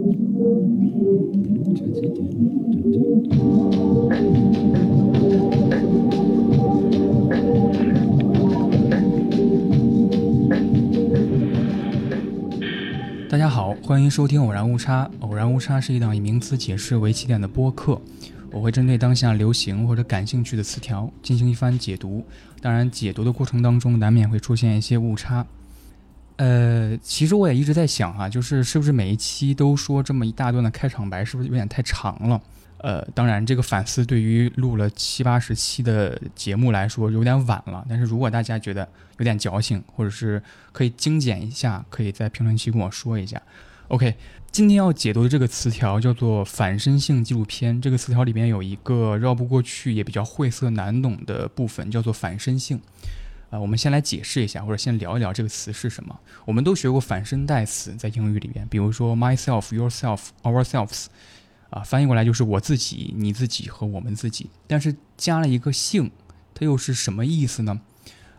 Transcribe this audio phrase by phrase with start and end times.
[0.00, 0.06] 大
[13.36, 15.04] 家好，欢迎收听《偶然误差》。
[15.20, 18.00] 偶然误差是一档以名词解释为起点的播客，
[18.50, 22.24] 我会针对当下流行或者感兴趣的词条进行一番解读。
[22.62, 25.46] 当然，解读的过程当中难免会出现一些误差。
[26.40, 32.40] 呃，其实我也一直在想哈、就是是不是每一期都说这么一大段的开场白，是不是有点太长了？
[32.78, 37.84] 呃，当然，这个反思对于录了七八十期的节目来说有点晚了。
[37.86, 43.38] 但是如果大家觉得有点矫情，或者是可以精简一下，可以在评论区跟我说一下。
[43.88, 44.14] OK，
[44.50, 47.78] 今天要解读的这个词条叫做反身性纪录片。
[47.82, 52.80] 这个词条里面有一个绕不过去也比较晦涩难懂的部分，叫做反身性。
[53.50, 56.18] 啊、我们先来解释一下，或者先聊一聊这个词是什么。
[56.44, 61.06] 我们都学过反身代词，在英语里面，比如说 myself、yourself、ourselves，
[61.68, 64.48] 啊，翻译过来就是我自己、你自己和我们自己。
[64.68, 66.10] 但是加了一个性，
[66.54, 67.80] 它又是什么意思呢？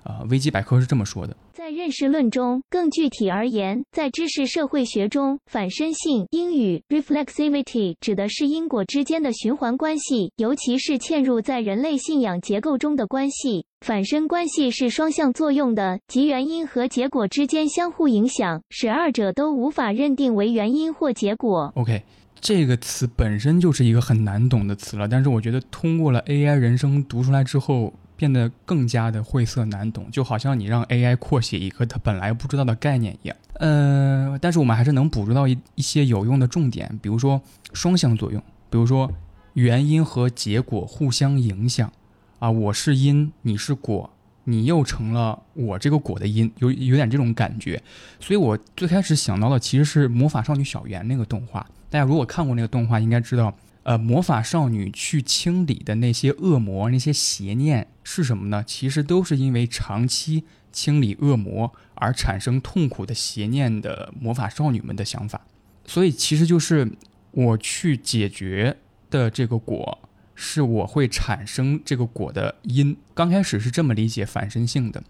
[0.03, 1.35] 啊，维基百科是这么说的。
[1.61, 13.63] 在认识论中，更具体而言，在知识社会学中，反身性（英语 reflexivity） 指的是因果之间的循环关系，尤其是嵌入在人类信仰结构中的关系。
[13.81, 21.71] 反身关系是双向作用的，即原因和结果之间相互影响，使二者都无法认定为原因或结果。
[21.75, 22.01] OK，
[22.39, 33.36] 这个词本身就是一个很难懂的词了，但是我觉得通过了 AI 人声读出来之后，变得更加的晦涩难懂，就好像你让 AI 扩写一个它本来不知道的概念一样。
[33.55, 37.41] 呃，但是我们还是能捕捉到一一些有用的重点，比如说
[37.73, 39.11] 双向作用，比如说
[39.53, 41.91] 原因和结果互相影响
[42.38, 44.11] 啊，我是因，你是果。
[44.44, 47.81] 你又成了我这个果的因，有有点这种感觉，
[48.19, 51.66] 所以我最开始想到的其实是魔法少女小圆那个动画。
[51.91, 58.61] 大家如果看过那个动画，应该知道，呃，魔法少女去清理的那些恶魔、那些邪念是什么呢？
[58.67, 65.39] 其实都是因为长期清理恶魔而产生痛苦的邪念的魔法少女们的想法。
[65.85, 66.91] 所以其实就是
[67.31, 68.75] 我去解决
[69.09, 70.00] 的这个果，
[70.35, 72.97] 是我会产生这个果的因。
[73.13, 75.01] 刚开始是这么理解反身性的。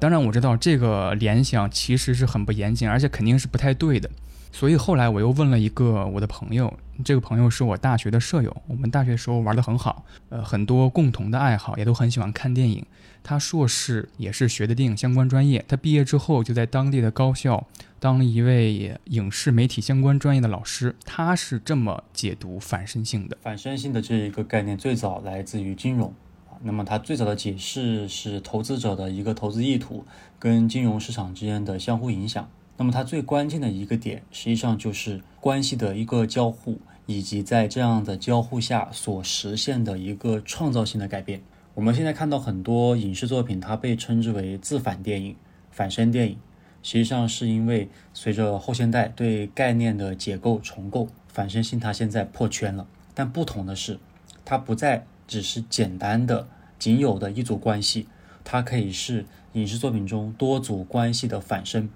[0.00, 4.08] 当然，我知道这个联想其实是很不严谨，而且肯定是不太对的。
[4.50, 6.72] 所以后来我又问了一个我的朋友，
[7.04, 12.84] 这个朋友是我大学的舍友，我们大学时候玩得很好，呃，很多共同的爱好，也都很喜欢看电影。
[13.22, 17.66] 他硕士也是学的电影相关专业，他毕业之后就在当地的高校
[18.00, 20.96] 当了一位影视媒体相关专业的老师。
[21.04, 23.36] 他是这么解读反身性的。
[23.42, 26.14] 反身性的这一个概念最早来自于金融，
[26.62, 30.06] 那么它最早的解释是投资者的一个投资意图
[30.38, 32.48] 跟金融市场之间的相互影响。
[32.80, 41.42] 那么它最关键的一个点，实际上就是关系的一个交互，以及在这样的交互下所实现的一个创造性的改变。
[41.74, 45.34] 我们现在看到很多影视作品，它被称之为自反电影、
[45.72, 46.38] 反身电影，
[46.84, 52.86] 实际上是因为随着后现代对概念的解构重构，反身性它现在破圈了。
[53.12, 53.98] 但不同的是，
[54.44, 56.46] 它不再只是简单的
[56.78, 58.06] 仅有的一组关系，
[58.44, 61.90] 它可以是影视作品中多组关系的反身，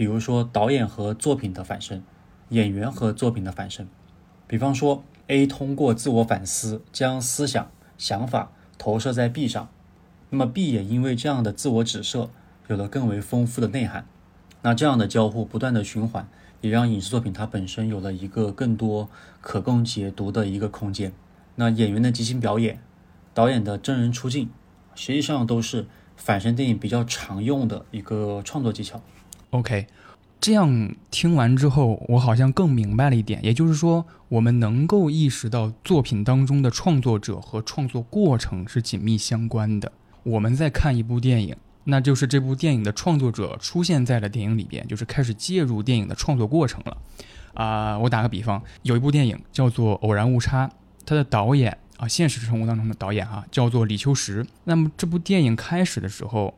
[0.00, 2.02] 比如说导演和作品的反身，
[2.48, 3.86] 演员和作品的反身。
[4.46, 9.68] 比方说，A 通过自我反思，将思想、想法投射在 B 上，
[10.30, 12.30] 那么 B 也因为这样的自我指涉，
[12.68, 14.06] 有了更为丰富的内涵。
[14.62, 16.26] 那这样的交互不断的循环，
[16.62, 19.10] 也让影视作品它本身有了一个更多
[19.42, 21.12] 可供解读的一个空间。
[21.56, 22.80] 那演员的即兴表演，
[23.34, 24.48] 导演的真人出镜，
[24.94, 29.02] 实际上都是反身电影比较常用的一个创作技巧。
[29.50, 29.86] OK，
[30.40, 39.90] 这样听完之后，我好像更明白了一点，也就是说，我们能够意识到作品当中的创作者和创作过程是紧密相关的。
[40.22, 46.96] 我们在看一部电影，那就是这部电影的创作者出现在了电影里边，就是开始介入电影的创作过程了。
[47.54, 50.68] 啊、我打个比方，有一部电影叫做《偶然误差》，
[51.04, 54.46] 它的导演啊，现实生活当中的导演哈、叫做李秋实。
[54.62, 56.54] 那么这部电影开始的时候，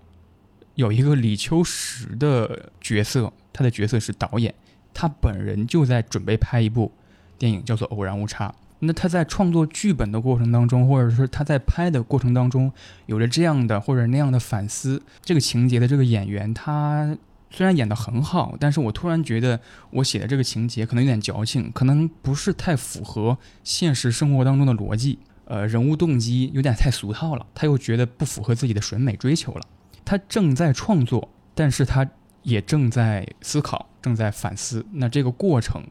[0.74, 4.54] 有一个李秋实的角色，他的角色是导演，
[4.94, 6.90] 他本人就在准备拍一部
[7.38, 8.48] 电影，叫做《偶然误差》。
[8.84, 12.72] 那他在创作剧本的过程当中，或者是他在拍的过程当中，
[13.06, 17.16] 有着这样的或者那样的反思，这个情节的这个演员，他
[17.48, 19.60] 虽然演得很好，但是我突然觉得
[19.90, 29.60] 我写的这个情节可能有点矫情，可能不是太符合现实生活当中的逻辑，呃，人物动机有点太俗套了，他又觉得不符合自己的审美追求了。
[30.04, 32.08] 他正在创作，但是他
[32.42, 34.84] 也正在思考，正在反思。
[34.92, 35.82] 那这个过程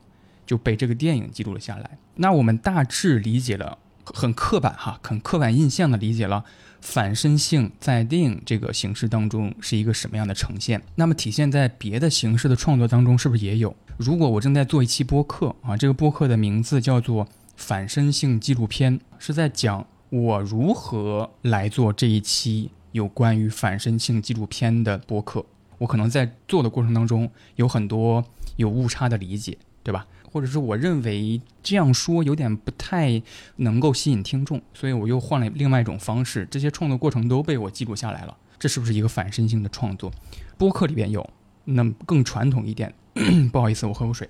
[0.46, 1.98] 就被这个电影记录了下来。
[2.16, 6.44] 那我们大致理解了，很刻板哈，很刻板印象的理解了
[6.82, 10.82] 反身性在电影这个形式当中是一个什么样的呈现。
[10.96, 13.76] 那么体现在别的形式的创作当中是不是也有？
[13.98, 25.46] 如果我正在做一期播客啊，这个播客的名字叫做反身性纪录片，是在讲我如何来做这一期有关于反身性纪录片的播客。
[25.78, 28.24] 我可能在做的过程当中有很多
[28.56, 30.06] 有误差的理解，对吧？
[30.32, 33.22] 或者是我认为这样说有点不太
[33.58, 36.48] 能够吸引听众，所以我又换了另外一种方式。
[36.50, 40.12] 这些创作过程都被我记录下来了，这是不是一个反身性的创作？
[40.58, 41.28] 播客里边有，
[41.66, 42.94] 那么更传统一点，
[43.52, 44.30] 不好意思，我喝口水。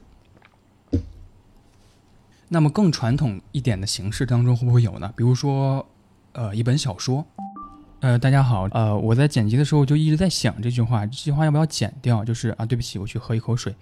[2.47, 5.13] 那么更传统一点的形式当中会不会有呢？
[5.15, 5.85] 比如说，
[6.31, 7.25] 呃，一本小说。
[8.01, 12.25] 呃，大家好，呃，我在剪辑的时候就一直在想这句话，这句话要不要剪掉？
[12.25, 13.75] 就是啊，对不起，我去喝一口水。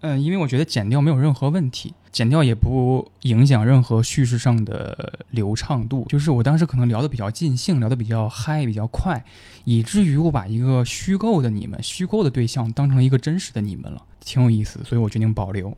[0.00, 6.04] 嗯，因为我觉得剪掉没有任何问题，剪掉也不影响任何叙事上的流畅度。
[6.08, 9.24] 就是我当时可能聊得比较尽兴，聊得比较嗨，比较快，
[9.64, 15.72] 以至于我把一个虚构的你们、虚构的对象当成一个真实的你们了，挺有意思，所以我决定保留。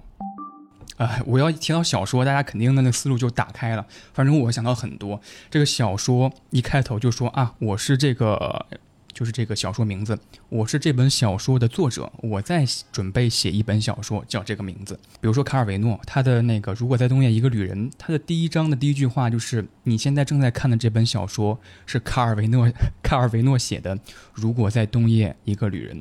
[1.03, 3.85] 呃，我要提到小说，大家肯定的那个思路就打开了。
[4.15, 5.21] 反正我想到很多，
[5.51, 8.67] 这个小说一开头就说啊，我是这个，
[9.13, 10.17] 就是这个小说名字，
[10.49, 14.97] 我是这本小说的作者，我在准备写一本小说，叫这个名字。
[15.21, 22.71] 比如说卡尔维诺，他的那个《如果在冬夜一个旅人》，他的第一章的第一句话就是你现在正在看的这本小说是卡尔维诺
[23.03, 23.97] 卡尔维诺写的
[24.33, 25.97] 《如果在冬夜一个旅人》，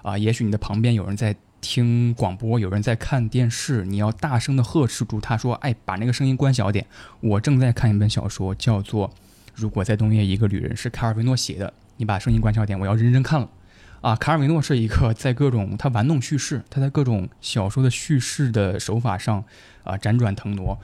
[0.00, 1.36] 啊，也许你的旁边有人在。
[1.68, 6.86] 听广播，有人在看电视，你要大声的呵斥住他说：“哎，把那个声音关小点。”
[7.18, 9.08] 我正在看一本小说，叫做
[9.52, 11.74] 《如果在冬夜一个旅人》，是卡尔维诺写的。
[11.96, 13.50] 你把声音关小点，我要认真看了。
[14.00, 19.42] 啊，卡尔维诺是一个在各种他玩弄叙事，他在各种小说的叙事的手法上
[19.82, 20.78] 啊辗转腾挪。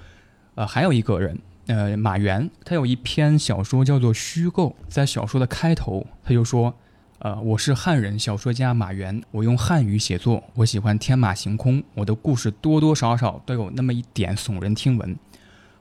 [0.56, 1.38] 呃，还有一个人，
[1.68, 6.74] 呃，马原，他有一篇小说叫做《虚构》，在小说的开头他就说。
[7.22, 15.16] 呃，我是汉人小说家马原，我用汉语写作，我喜欢天马行空，我的故事多多少少都有那么一点耸人听闻。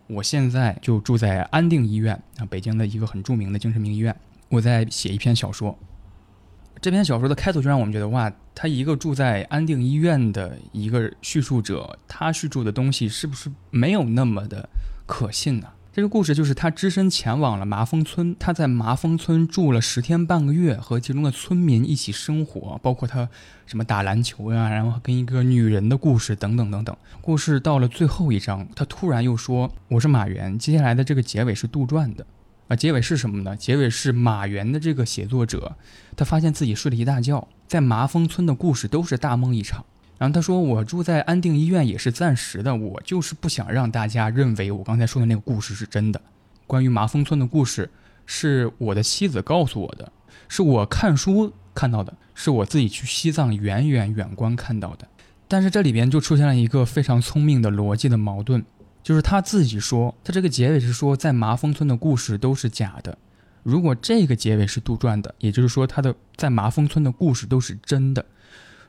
[0.06, 4.16] 我现在就住在安定医院啊，北京的一个很著名的精神病医院。
[4.50, 5.76] 我在写一篇小说，
[6.80, 14.70] 这篇小说的开头就让我们觉得哇，他一个住在安定医院的一个叙述者，他叙述的东西是不是没有那么的
[15.08, 15.68] 可信呢？
[15.94, 23.28] 这个故事就是他只身前往了麻风村，他在麻风村住了十天半个月，和其中的村民一起生活，包括他
[23.66, 26.96] 什么打篮球呀，然后跟一个女人的故事等等等等。
[27.20, 32.26] 故事到了最后一章，他突然又说：“我是马原。”接下来的这个结尾是杜撰的，
[32.70, 33.58] 啊，结尾是什么呢？
[33.58, 35.76] 结尾是马原的这个写作者，
[36.16, 39.84] 他发现自己睡了一大觉，在麻风村的故事都是大梦一场。
[40.22, 46.22] 然后他说：“我住在安定医院也是暂时的，我就是不想让大家认为我刚才说的那个故事是真的。
[46.68, 47.90] 关于麻风村的故事，
[48.28, 50.12] 是我的妻子告诉我的，
[50.48, 55.08] 是我看书看到的，是我自己去西藏远远远观看到的。
[55.48, 58.64] 但是这里边就出现了一个非常聪明的逻辑的矛盾，
[59.02, 63.18] 就是他自己说，他这个结尾是说在麻风村的故事都是假的。
[63.64, 68.24] 如果这个结尾是杜撰的，也就是说他的在麻风村的故事都是真的。”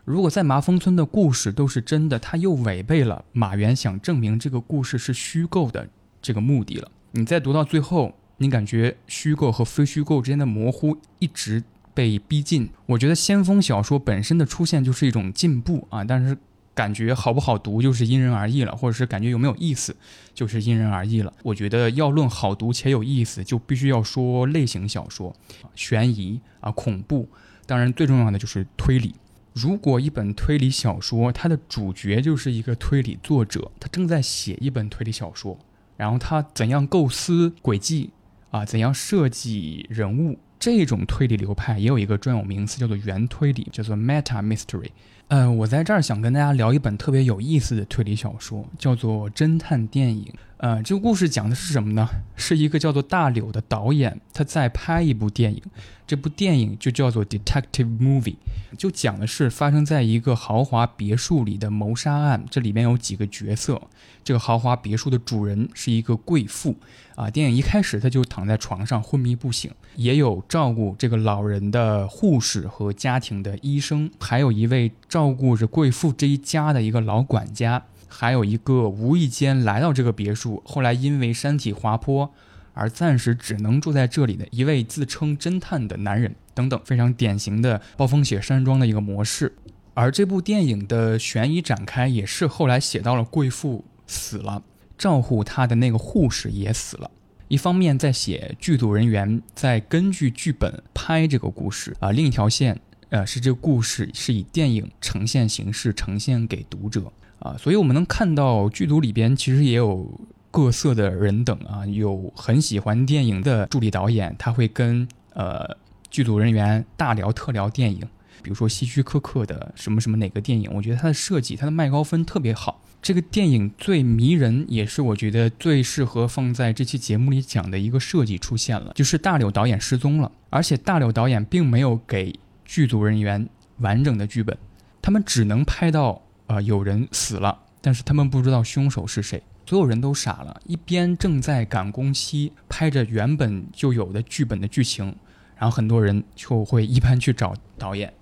[0.04, 5.88] 如果在麻风村的故事都是真的，他又违背了马原想证明这个故事是虚构的
[6.21, 6.90] 这个目的了。
[7.12, 11.62] 你再读到最后，你感觉虚构和非虚构之间的模糊一直
[11.94, 12.68] 被逼近。
[12.87, 16.37] 我觉得先锋小说本身的出现就是一种进步啊，但是
[16.75, 19.94] 感觉好不好读就是因人而异了，或者是感觉有没有意思
[20.35, 21.32] 就是因人而异了。
[21.44, 25.32] 我觉得要论好读且有意思，就必须要说类型小说，
[25.76, 27.28] 悬疑啊，恐怖，
[27.66, 29.14] 当然最重要的就是推理。
[29.52, 35.59] 如果一本推理小说，它的主角就是一个推理作者，他正在写一本推理小说，
[35.97, 38.11] 然后他怎样构思轨迹
[38.50, 44.88] 啊，怎样设计人物，这种推理流派也有一个专有名词，叫做原推理，叫做 meta mystery。
[45.28, 50.32] 呃，我在这儿想跟大家聊一本特别有意思的推理小说，叫做侦探电影。
[50.62, 52.09] 呃，这个故事讲的是什么呢？
[52.37, 55.61] 是一个叫做大柳的导演，他在拍一部电影，
[56.07, 58.37] 这部电影就叫做 Detective Movie，
[58.78, 62.45] 就讲的是发生在一个豪华别墅里的谋杀案。
[62.49, 63.83] 这里面有几个角色，
[64.23, 66.76] 这个豪华别墅的主人是一个贵妇，
[67.16, 77.83] 啊，电影一开始他就躺在床上昏迷不醒，也有照顾这个老人的护士和家庭的医生，还有一位照顾着贵妇这一家的一个老管家。
[78.12, 82.31] 还有一个无意间来到这个别墅，后来因为山体滑坡
[82.75, 89.54] 而暂时只能住在这里的一位自称侦探的男人，等等，非常典型的暴风雪山庄的一个模式。
[89.95, 94.62] 而这部电影的悬疑展开也是后来写到了贵妇死了，
[94.97, 97.11] 照顾她的那个护士也死了。
[97.49, 110.08] 一方面在写剧组人员在根据剧本拍这个故事啊，另一条线呃是这个故事是以电影呈现形式呈现给读者啊，所以我们能看到剧组里边其实也有
[110.50, 115.76] 各色的人等啊，有很喜欢电影的助理导演，他会跟呃
[116.08, 118.00] 剧组人员大聊特聊电影，
[118.42, 122.80] 比如说希区柯克的什么什么哪个电影，我觉得他的设计他的麦高芬特别好。
[123.00, 132.32] 这个电影最迷人，也是我觉得最适合放在这期节目里讲的一个设计出现了，就是大柳导演失踪了，而且大柳导演并没有给
[132.64, 134.56] 剧组人员完整的剧本，
[135.00, 145.14] 他们只能拍到呃有人死了，但是他们不知道凶手是谁，所有人都傻了，一边正在赶工期拍着原本就有的剧本的剧情，
[145.56, 148.12] 然后很多人就会一般去找导演。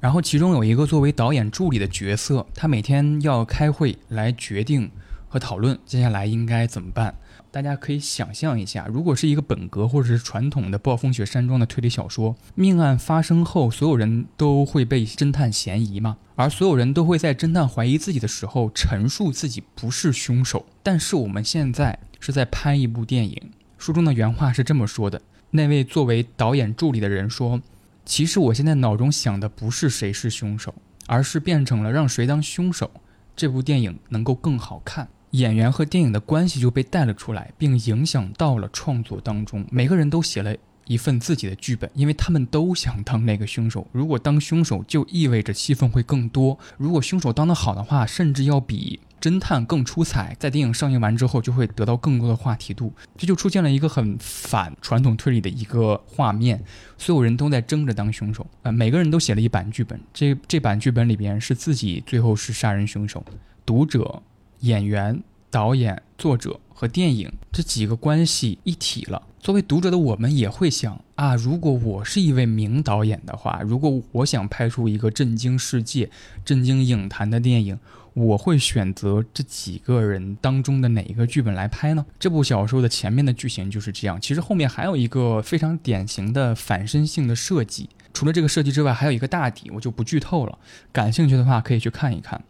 [0.00, 4.90] 然后其中有一个作为导演助理的角色，他每天要开会来决定
[5.28, 7.14] 和讨论接下来应该怎么办。
[7.50, 20.66] 大家可以想象一下，如果是一个本格或者是传统的暴风雪山庄的推理小说，命案发生后，所有人都会被侦探嫌疑嘛，而所有人都会在侦探怀疑自己的时候陈述自己不是凶手。
[20.82, 27.60] 但是我们现在是在拍一部电影，书中的原话是这么说的：那位作为导演助理的人说。
[28.04, 30.74] 其实我现在脑中想的不是谁是凶手，
[31.06, 32.90] 而是变成了让谁当凶手，
[33.36, 35.08] 这部电影能够更好看。
[35.30, 39.64] 演员和电影的关系就被带了出来，并影响到了创作当中。
[39.70, 40.54] 每个人都写了
[40.86, 43.86] 一份自己的剧本，因为他们都想当那个凶手。
[43.92, 49.00] 如果当凶手，就意味着戏份会更多；如果凶手当得好的话，甚至要比。
[49.20, 56.62] 侦探更出彩，在电影上映完之后就会得到更多的话题度，这就出现了一个很反传统推理的一个画面，
[56.96, 63.24] 所有人都在争着当凶手，呃，每个人都写了一版剧本，这这版剧本里边是自己最后是杀人凶手，
[63.66, 64.22] 读者、
[64.60, 69.22] 演员、导演、作者和电影这几个关系一体了。
[69.40, 76.10] 作为读者的我们也会想啊，如果我是一位名导演的话，如果我想拍出一个震惊世界、
[76.44, 77.78] 震惊影坛的电影。
[78.14, 82.04] 我会选择这几个人当中的哪一个剧本来拍呢？
[82.18, 84.20] 这部小说的前面的剧情就是这样。
[84.20, 87.88] 其实后面还有一个非常典型的反身性的设计。
[88.12, 90.58] 除了这个设计之外，还有一个大底，我就不剧透了。
[90.90, 92.42] 感兴趣的话可以去看一看。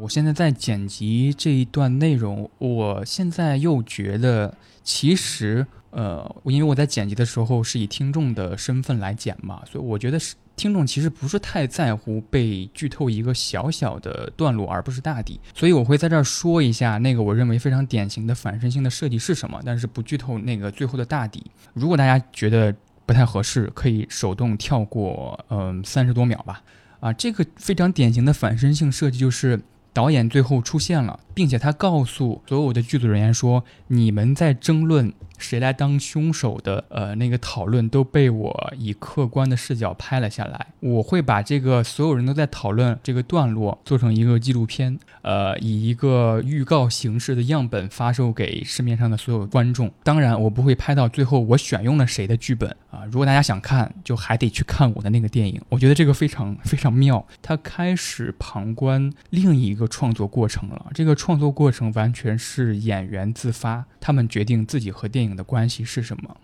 [0.00, 10.34] 我现在在剪辑这一段内容，我现在又觉得，其实，呃，因为我在剪辑的时候是以听众的身份来剪嘛，所以我觉得是。
[10.56, 21.42] 听众其实不是太在乎被剧透一个小小的段落，而不是大底，所以我会在这儿说一下那个我认为非常典型的反身性的设计是什么，但是不剧透那个最后的大底。
[21.72, 22.74] 如果大家觉得
[23.06, 26.62] 不太合适，可以手动跳过，嗯，三十多秒吧。
[26.98, 29.58] 啊，这个非常典型的反身性设计就是
[29.92, 36.84] 导演最后出现了，并且他告诉所有的剧组人员说：“你们在争论。”谁来当凶手的？
[36.90, 40.66] 呃，那个讨论都被我以客观的视角拍了下来。
[40.80, 49.90] 我会把这个所有人都在讨论这个段落做成一个纪录片，呃，以一个预告形式的样本发售给市面上的所有观众。
[50.04, 53.04] 当然，我不会拍到最后我选用了谁的剧本啊。
[53.10, 55.60] 如果大家想看，就还得去看我的那个电影。
[55.70, 57.26] 我觉得这个非常非常妙。
[57.40, 60.86] 他开始旁观另一个创作过程了。
[60.94, 65.29] 这个创作过程完全是演员自发，他们决定自己和电影。
[65.36, 66.36] 的关系是什么？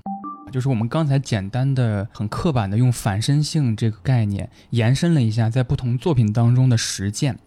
[0.53, 7.39] 就是我们刚才简单的、很刻板的用反身性这个概念延伸了一下，在不同作品当中的实践。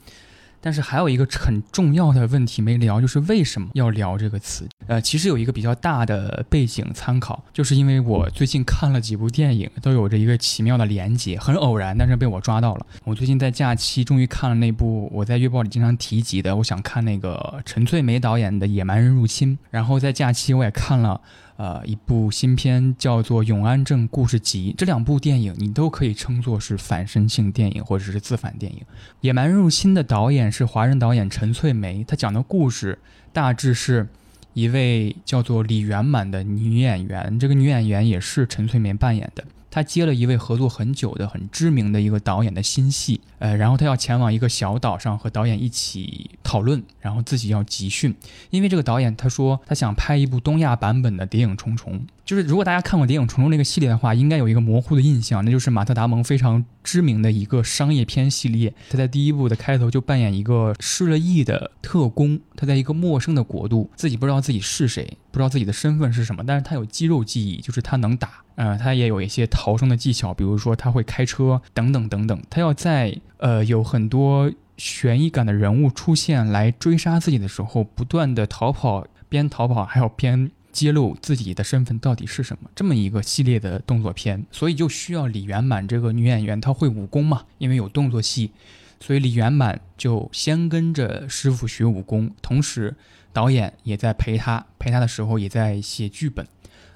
[0.61, 4.67] 但是还有一个很重要的问题没聊，就是为什么要聊这个词？
[4.87, 12.85] 呃，其实有一个比较大的背景参考，就是因为我最近看了几部电影，都有着一个奇妙的连接，很偶然，但是被我抓到了。
[13.03, 21.21] 我最近在假期终于看了那部我在月报里经常提及的，我想看那个陈翠梅导演的《野蛮人入侵》，然后在假期我也看了。
[21.59, 28.79] 呃，一部新片叫做《永安镇故事集》，这两部电影你都可以称作是反身性电影或者是自反电影。
[29.19, 32.97] 《野蛮入侵》的导演是华人导演陈翠梅，她讲的故事
[33.33, 34.07] 大致是
[34.53, 39.43] 一位叫做李圆满的女演员，这个女演员也是陈翠梅扮演的。
[39.79, 48.13] 他接了一位合作很久的、很知名的一个导演的新戏，呃，然后他要前往一个小岛上和导演一起讨论，然后自己要集训，
[48.49, 51.93] 因为这个导演他说他想拍一部东亚版本的《谍影重重》。
[52.25, 58.71] 就是如果大家看过《谍影重重》那个系列的话，应该有一个模糊的印象，那就是马特·达蒙非常知名的一个商业片系列。
[58.89, 72.43] 他在第一部的开头就扮演一个失了忆的特工，他在一个陌生的国度，自己不知道自己是谁，不知道自己的身份是什么，但是他有肌肉记忆，就是他能打，呃，他也有一些逃生的技巧，比如说他会开车等等等等。
[72.49, 88.51] 他要在呃有很多悬疑感的人物出现来追杀自己的时候，不断的逃跑，边逃跑还要边揭露自己的身份到底是什么，这么一个系列的动作片，所以就需要李圆满这个女演员，她会武功嘛，因为有动作戏，
[88.99, 92.97] 所以李圆满就先跟着师傅学武功，同时
[93.31, 96.45] 导演也在陪他，陪他的时候也在写剧本，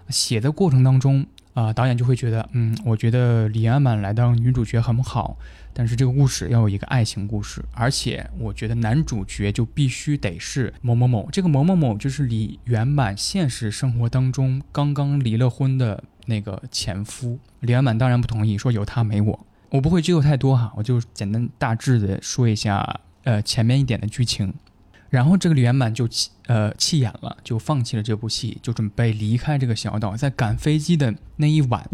[0.09, 1.25] 写的过程当中。
[1.53, 5.37] 啊，导演就会觉得，嗯，我觉得李安满来当女主角很好，
[5.71, 17.37] 但是这个故事要有一个爱情故事，而且我觉得男主角就必须得是某某某，这个某某某就是李圆满现实生活当中刚刚离了婚的那个前夫。
[17.59, 19.45] 李圆满当然不同意，说有他没我。
[19.69, 24.53] 我不会剧透太多哈，我就简单大致的说一下，呃，前面一点的剧情。
[25.13, 30.17] 然后这个李圆满就气呃气眼了，就放弃了这部戏，就准备离开这个小岛。
[30.17, 31.87] 在赶飞机的那一晚，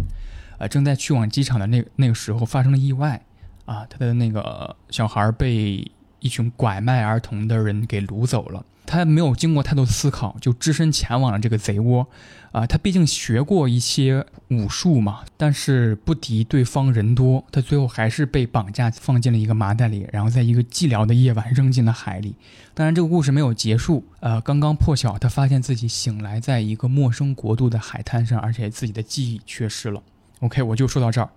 [0.57, 3.21] 呃，正在去往机场的那那个时候发生了意外，
[3.65, 5.85] 啊，他的那个小孩被
[6.21, 8.63] 一群拐卖儿童的人给掳走了。
[8.85, 12.07] 他没有经过太多思考，就只身前往了这个贼窝，
[12.51, 22.36] 啊，他毕竟学过一些武术嘛，但是不敌对方人多，他最后还是被绑架放进了一个麻袋里，然后在一个寂寥的夜晚扔进了海里。
[22.74, 30.01] 当然，这个故事没有结束，呃，刚刚破晓，他发现自己醒来在一个陌生国度的海滩上，而且自己的记忆缺失了。
[30.39, 31.29] OK，我就说到这儿，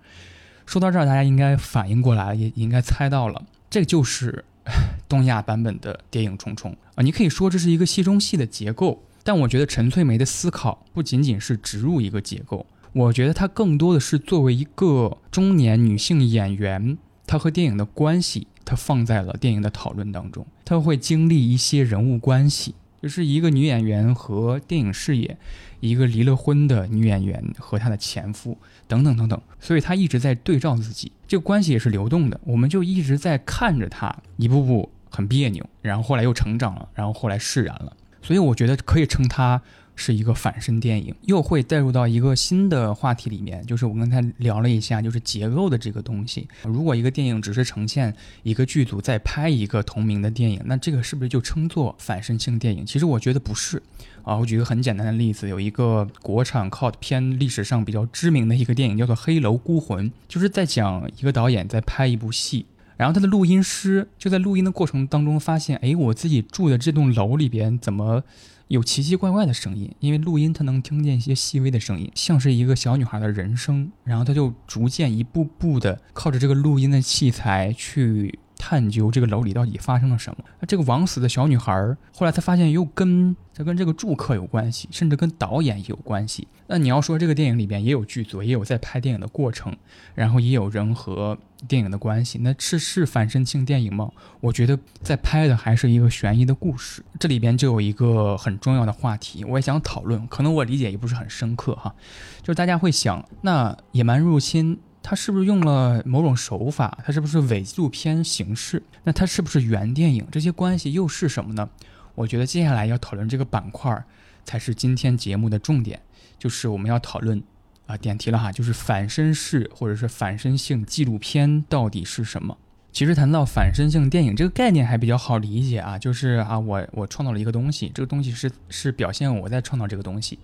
[0.65, 4.45] 说到这儿，大家应该反应过来了，也应该猜到了，这就是。
[5.09, 22.75] 东亚版本的电影《虫虫》啊，你可以说这是一个戏中戏的结构，但我觉得陈翠梅的思考不仅仅是植入一个结构，我觉得她更多的是作为一个中年女性演员，她和电影的关系，她放在了电影的讨论当中，她会经历一些人物关系。
[23.01, 25.37] 就是一个女演员和电影事业，
[25.81, 32.39] 一个离了婚的女演员和她的前夫等等等等，所以她一直在对照自己，这个关系也是流动的。
[32.45, 37.93] 我们就一直在看着她一步步很别扭，然后后来又成长了，然后后来释然了。
[38.23, 39.61] 所以我觉得可以称它。
[39.95, 46.47] 是一个反身电影，又会带入到一个新的话题里面，就是我跟他聊了一下，就是结构的这个东西。
[46.63, 52.83] 如果一个电影只是呈现一个剧组在拍一个同名的电影，那这个是不是就称作反身性电影？
[52.83, 53.79] 其实我觉得不是
[54.23, 54.35] 啊。
[54.35, 62.65] 我举个很简单的例子，有一个国产 cult 片历史上比较知名的一个电影叫做《黑楼孤魂》，就是在讲一个导演在拍一部戏，
[62.97, 68.23] 然后他的录音师就在录音的过程当中发现，哎，我自己住的这栋楼里边怎么？
[68.69, 73.91] 有奇奇怪怪的声音，因为录音他能听见一些细微的声音，像是一个小女孩的人声。
[74.03, 80.45] 然后他就逐渐一步步的靠着这个录音的器材去探究这个楼里到底发生了什么。
[80.65, 81.73] 这个枉死的小女孩，
[82.15, 83.35] 后来他发现又跟。
[83.55, 86.47] 这跟这个住客有关系，甚至跟导演也有关系。
[86.65, 89.71] 那你要说这个电影里边也有剧组，也有在拍电影的过程，
[90.15, 94.09] 然后也有人和电影的关系，那是是反身性电影吗？
[94.41, 97.03] 我觉得在拍的还是一个悬疑的故事。
[97.19, 101.93] 这里边就有一个很重要的话题，我也想讨论，可能我理解也不是很深刻哈。
[102.41, 106.97] 就是大家会想，那野蛮入侵它是不是用了某种手法？
[107.05, 108.81] 它是不是伪纪录片形式？
[109.03, 110.25] 那它是不是原电影？
[110.31, 111.69] 这些关系又是什么呢？
[112.15, 114.03] 我觉得接下来要讨论这个板块，
[114.45, 116.01] 才是今天节目的重点，
[116.39, 117.43] 就是我们要讨论
[117.85, 122.57] 啊，点题了哈，就是反身式或者是反身性纪录片到底是什么？
[122.93, 130.37] 其实谈到反身性电影这个概念还比较好理解啊，就是啊，我我创造了一个东西，这个东西是是表现我在创造这个东西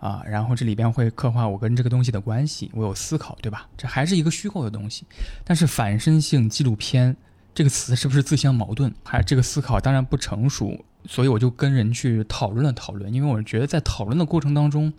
[0.00, 3.68] 啊，然后这里边会刻画我跟这个东西的关系，我有思考，对吧？
[3.76, 5.06] 这还是一个虚构的东西，
[5.44, 7.16] 但是反身性纪录片
[7.54, 8.92] 这个词是不是自相矛盾？
[9.04, 10.84] 还这个思考当然不成熟。
[11.06, 14.92] 所以我就跟人去讨论了讨论，因为我觉得在讨论的过程当中，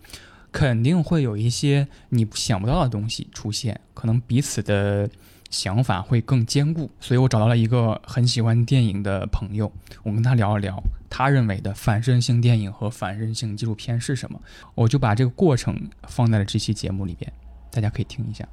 [0.50, 5.08] 肯定会有一些你想不到的东西出现，可能彼此的
[5.52, 6.90] 想法会更坚固。
[6.98, 9.70] 所以我找到了一个很喜欢电影的朋友，
[10.02, 14.40] 我跟他聊了聊，他认为的反身性电影和反身性纪录片是什么，
[14.74, 17.32] 我就把这个过程放在了这期节目里边，
[17.70, 18.44] 大家可以听一下。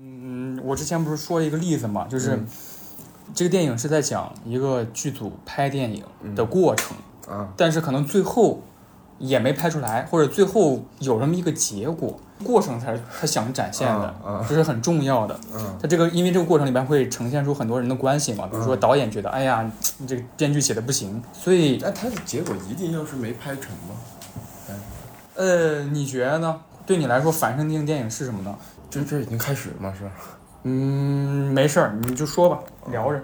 [0.00, 2.38] 嗯，我之前不是说了一个例子嘛，就是。
[3.34, 6.94] 这个电影是在讲一个剧组拍电影的过程，
[7.28, 8.60] 啊，但是可能最后
[9.18, 14.14] 也没拍出来，或者最后有这么一个结果，过程才是他想展现的，
[14.48, 15.38] 这是很重要的。
[15.54, 23.94] 嗯，他这个因为这个过程里边会呈现出很多人的关系嘛，比如说导演觉得，哎呀，你这个编剧写的不行，所以那他的结果一定要是没拍成吗？
[25.34, 26.60] 呃，你觉得呢？
[26.84, 28.54] 对你来说，反身性电影是什么呢？
[28.90, 29.94] 这这已经开始了吗？
[29.98, 30.10] 是？
[30.64, 32.58] 嗯，没事儿，你就说吧，
[32.90, 33.20] 聊着。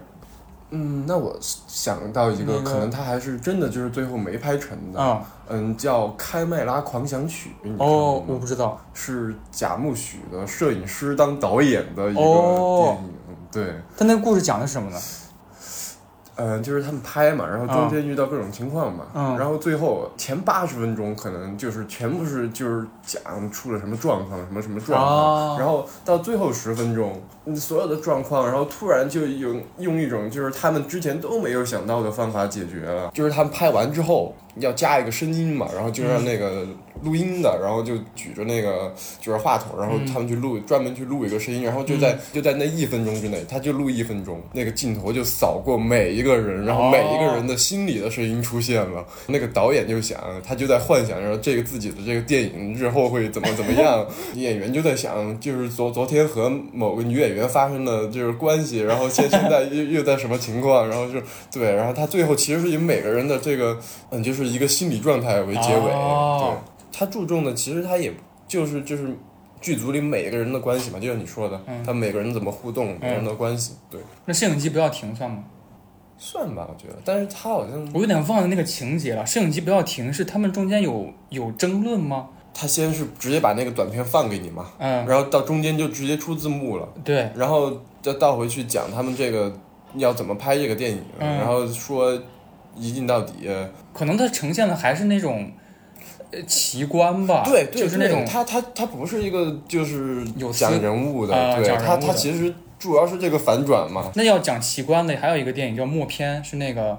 [0.71, 5.01] 嗯，那我想到一个，可能他还是真的就是最后没拍成的。
[5.01, 7.53] 啊，嗯，叫《开麦拉狂想曲》。
[7.79, 8.79] 哦，我不知道。
[8.93, 12.99] 是贾木许的摄影师当导演的一个电影。
[13.51, 13.75] 对。
[13.97, 14.99] 他那个故事讲的是什么呢？
[16.39, 36.67] 呃，就是他们拍嘛，然后中间遇到各种情况嘛，嗯然后最后前八十分钟可能就是全部是就是讲出了什么状况，什么什么状况，哦然后到最后十分钟，嗯所有的状况，然后突然就有用一种就是他们之前都没有想到的方法解决了，就是他们拍完之后要加一个声音嘛，然后就让那个
[37.03, 61.21] 录音的，然后就举着那个就是话筒，然后他们去录，专门去录一个声音，然后就在、就在那一分钟之内，他就录一分钟，那个镜头就扫过每一个人，然后每一个人的心里的声音出现了，那个导演就想，他就在幻想，然后这个自己的这个电影日后会怎么怎么样， 演员就在想，就是昨昨天和某个女演员发生的就是关系，然后现现在又又在什么情况，然后就
[61.53, 63.79] 对，然后他最后其实是以每个人的这个
[64.11, 68.13] 嗯，就是一个心理状态为结尾，哦对他注重的其实他也
[68.49, 69.17] 就是就是。
[69.61, 75.43] 剧组里每个人的关系嘛，就像你说的，嗯他每个人怎么互动，每个人的关系，对，那摄影机不要停算吗？
[76.17, 76.95] 算吧，我觉得。
[77.05, 79.27] 但是他好像我有点忘了那个情节了。
[79.27, 82.29] 摄影机不要停是他们中间有有争论吗？
[82.55, 89.53] 他先是直接把那个短片放给你嘛，嗯，然后到中间就直接出字幕了，对，然后再倒回去讲他们这个
[89.95, 92.17] 要怎么拍这个电影，嗯然后说
[92.79, 93.49] 一镜到底。
[93.93, 95.51] 可能它呈现的还是那种
[96.31, 104.11] 呃奇观吧，对，对就是那种对他他他不是一个就是有思讲人物的，对啊讲人他物的他其实主要是这个反转嘛。
[104.15, 106.99] 那要讲奇观的，还有一个电影叫《默片》，是那个，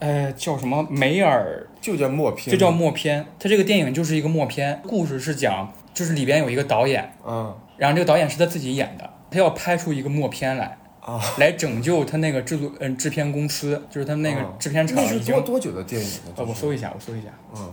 [0.00, 3.24] 呃，叫什么梅尔，就叫默片，就叫默片。
[3.38, 10.76] 它这个电影就是一个默片，故事是讲，就是里边有一个导演，嗯然后这个导演是他自己演的，他要拍出一个默片来，
[11.08, 16.32] 啊，来拯救他那个制作嗯、制片公司，就是他那个啊制片厂那是已经，多多久的电影呢？
[16.36, 17.72] 呃，我搜一下，我搜一下，嗯。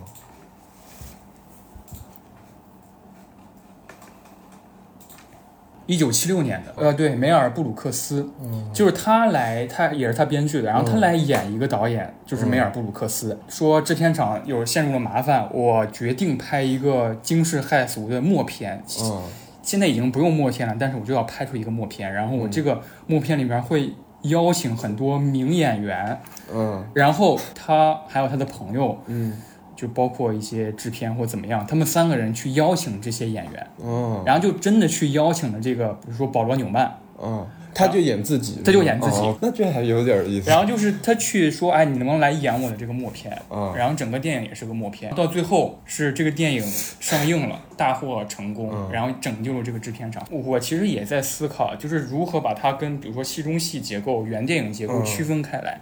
[5.88, 8.70] 一九七六年的，呃，对，梅尔布鲁克斯，嗯。
[8.72, 19.22] 就是他来，他也是他编剧的，然后他来演一个导演，就是梅尔布鲁克斯，说制片厂有陷入了麻烦，我决定拍一个惊世骇俗的默片，嗯
[19.66, 26.20] 现在已经不用默片了，但是我就要拍出一个默片，然后我这个默片里面会邀请很多名演员，
[26.54, 26.86] 嗯。
[26.94, 29.42] 然后他还有他的朋友，嗯。
[29.74, 34.22] 就包括一些制片或怎么样，他们三个人去邀请这些演员，嗯。
[34.24, 37.46] 然后就真的去邀请了这个，比如说保罗纽曼，嗯，
[37.76, 40.48] 他就演自己，他就演自己哦那这还有点意思。
[40.48, 43.36] 然后就是他去说，哎，你能不能来演我的这个默片？
[43.50, 46.62] 嗯然后整个电影也是个默片，到最后是这个电影
[46.98, 50.26] 上映了，大获成功，嗯然后拯救了这个制片厂。
[50.30, 55.80] 我其实也在思考，就是如何把它跟比如说戏中戏结构、原电影结构嗯区分开来。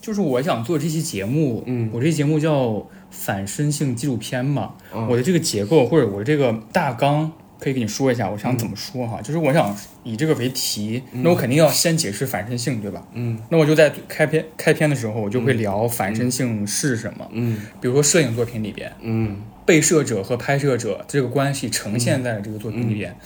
[0.00, 7.30] 就是我想做这期节目，嗯我这期节目叫反身性纪录片嘛，嗯我的这个结构或者我的这个大纲。
[7.58, 13.02] 可以跟你说一下，我想怎么说哈，就是我想以这个为题，那我肯定要先解释反身性，对吧？
[13.14, 17.26] 嗯那我就在开篇开篇的时候，我就会聊反身性是什么。
[17.32, 23.16] 嗯比如说摄影作品里边，嗯被摄者和拍摄者这个关系呈现在了这个作品里边。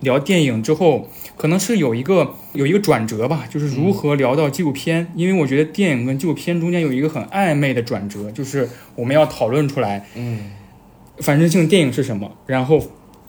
[0.00, 5.10] 聊电影之后，可能是有一个有一个转折吧，就是如何聊到纪录片。
[5.14, 10.50] 因为我觉得电影跟纪录片中间有一个很暧昧的转折，就是我们要讨论出来嗯
[11.20, 12.78] 反身性电影是什么，然后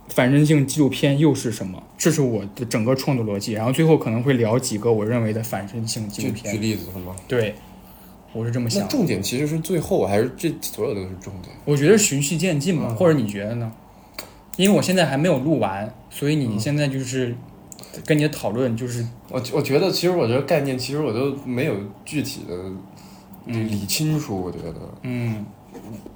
[0.10, 3.54] 反身性纪录片又是什么，这是我的整个创作逻辑。
[3.54, 6.54] 然后最后可能会聊几个我认为的反身性纪录片。
[6.54, 7.16] 举例子是吗？
[7.28, 7.56] 对，
[8.34, 8.88] 我是这么那想。
[8.88, 11.56] 重点其实是最后，还是这所有都是重点？
[11.66, 13.72] 我觉得循序渐进嘛，嗯或者你觉得呢？
[14.56, 17.36] 因为我现在还没有录完，所以你现在就是
[18.06, 22.56] 跟你的讨论就是我我觉得，其实我觉得概念，其实我都没有具体的
[23.46, 24.36] 理理清楚。
[24.42, 25.46] 我觉得嗯，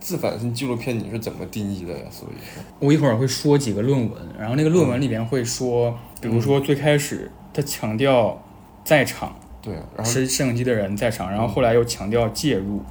[0.01, 2.03] 自反性纪录片你是怎么定义的呀？
[2.09, 2.33] 所以，
[2.79, 8.43] 我一会儿会说几个论文，然后那个论文里边会说，比如说最开始他强调
[8.83, 12.81] 在场对，然后是摄影机的人在场，然后后来又强调介入，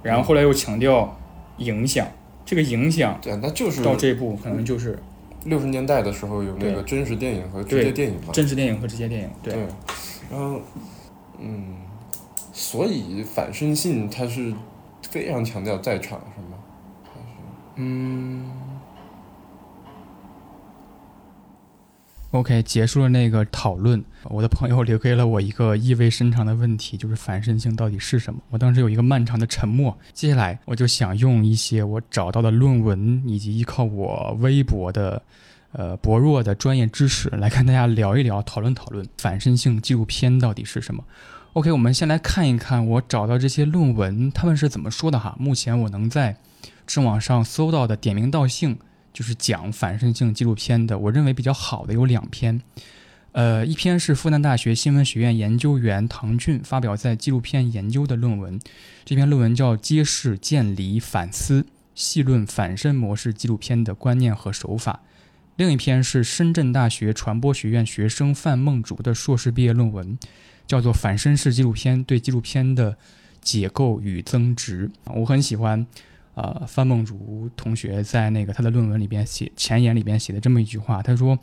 [0.00, 1.18] 然后后来又强调
[1.58, 2.06] 影响，
[2.46, 4.96] 这个影响对，那就是到这一步可能就是
[5.46, 8.32] 六十年代的时候有那个真实电影和直接电影嘛。
[8.32, 9.62] 真实电影和直接电影，对，对，
[10.30, 10.60] 然后
[11.40, 11.74] 嗯，
[12.52, 14.54] 所以反身性它是
[15.08, 16.58] 非常强调在场，是吗？
[17.80, 18.42] 嗯。
[22.32, 28.40] OK，结束了那个讨论，我的朋友留给了我一个意味深长的问题，就是反身性到底是什么？
[28.50, 29.98] 我当时有一个漫长的沉默。
[30.12, 35.20] 接下来，我就想用一些我找到的论文，以及依靠我微博的，
[35.72, 41.02] 呃薄弱的专业知识，来跟大家聊一聊、讨论讨论反身性纪录片到底是什么。
[41.54, 45.34] OK，我们先来看一看我找到这些论文，他们是怎么说的哈。
[45.36, 46.36] 目前我能在
[46.90, 48.76] 知网上搜到的点名道姓，
[49.12, 52.60] 就是讲反身性纪录片的，我认为比较好的有两篇。
[53.30, 58.58] 呃，一篇是复旦大学新闻学院研究员唐俊发表在纪录片研究的论文，
[59.04, 65.02] 这篇论文叫《揭示建立反思细论反身模式纪录片的观念和手法》。
[65.54, 70.18] 另一篇是深圳大学传播学院学生范梦竹的硕士毕业论文，
[70.66, 72.96] 叫做《反身式纪录片对纪录片的
[73.40, 74.90] 解构与增值》。
[75.14, 75.86] 我很喜欢，
[76.40, 81.38] 呃，范梦竹同学在那个他的论文里边写前言里边写的这么一句话，他说：“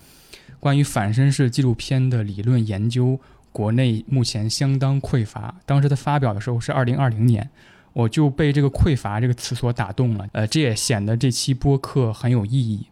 [0.59, 3.19] 关于反身式纪录片的理论研究，
[3.51, 7.47] 国内目前相当匮乏。”当时他发表的时候是二零二零年，
[7.93, 10.27] 我就被这个“匮乏”这个词所打动了。
[10.31, 12.87] 呃，这也显得这期播客很有意义。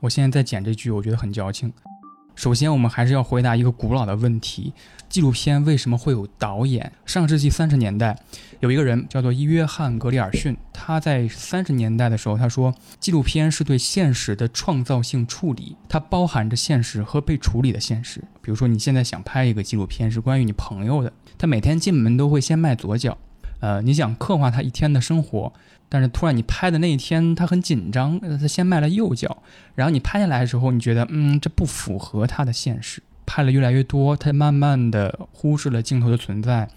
[0.00, 1.72] 我现在在剪这句，我觉得很矫情。
[2.40, 4.72] 首先，我们还是要回答一个古老的问题：
[5.10, 6.90] 纪录片为什么会有导演？
[7.04, 8.18] 上世纪三十年代，
[8.60, 18.22] 有一个人叫做约翰·格里尔逊，他在三十年代的时候，他说，纪录片是对现实的创造性处理，它包含着现实和被处理的现实。
[18.40, 23.18] 比如说，你现在想拍一个纪录片，是关于你朋友的，他每天进门都会先迈左脚，
[23.60, 25.52] 呃，你想刻画他一天的生活。
[25.92, 29.42] 但是突然你拍的那一天他很紧张，他先迈了右脚，
[29.74, 33.02] 然后你拍下来的时候，你觉得嗯这不符合他的现实。
[33.26, 36.68] 拍了越来越多，他慢慢的忽视了镜头的存在，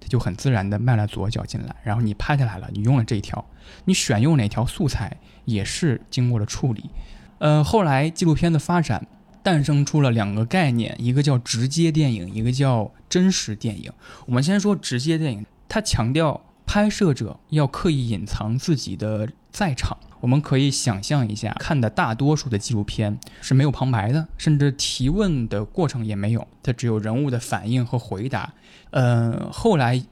[0.00, 1.76] 他就很自然的迈了左脚进来。
[1.82, 3.44] 然后你拍下来了，你用了这一条，
[3.84, 6.90] 你选用哪条素材也是经过了处理。
[7.38, 9.06] 呃，后来纪录片的发展
[9.42, 13.92] 诞生出了两个概念，一个叫直接电影，一个叫真实电影。
[14.26, 16.42] 我们先说直接电影，它强调。
[16.66, 19.98] 拍摄者要刻意隐藏自己的在场。
[20.20, 28.54] 我们可以想象一下，看的大多数的纪录片是没有旁白的，甚至提问的过程也没有，它只有人物的反应和回答。
[28.90, 30.04] 呃，后来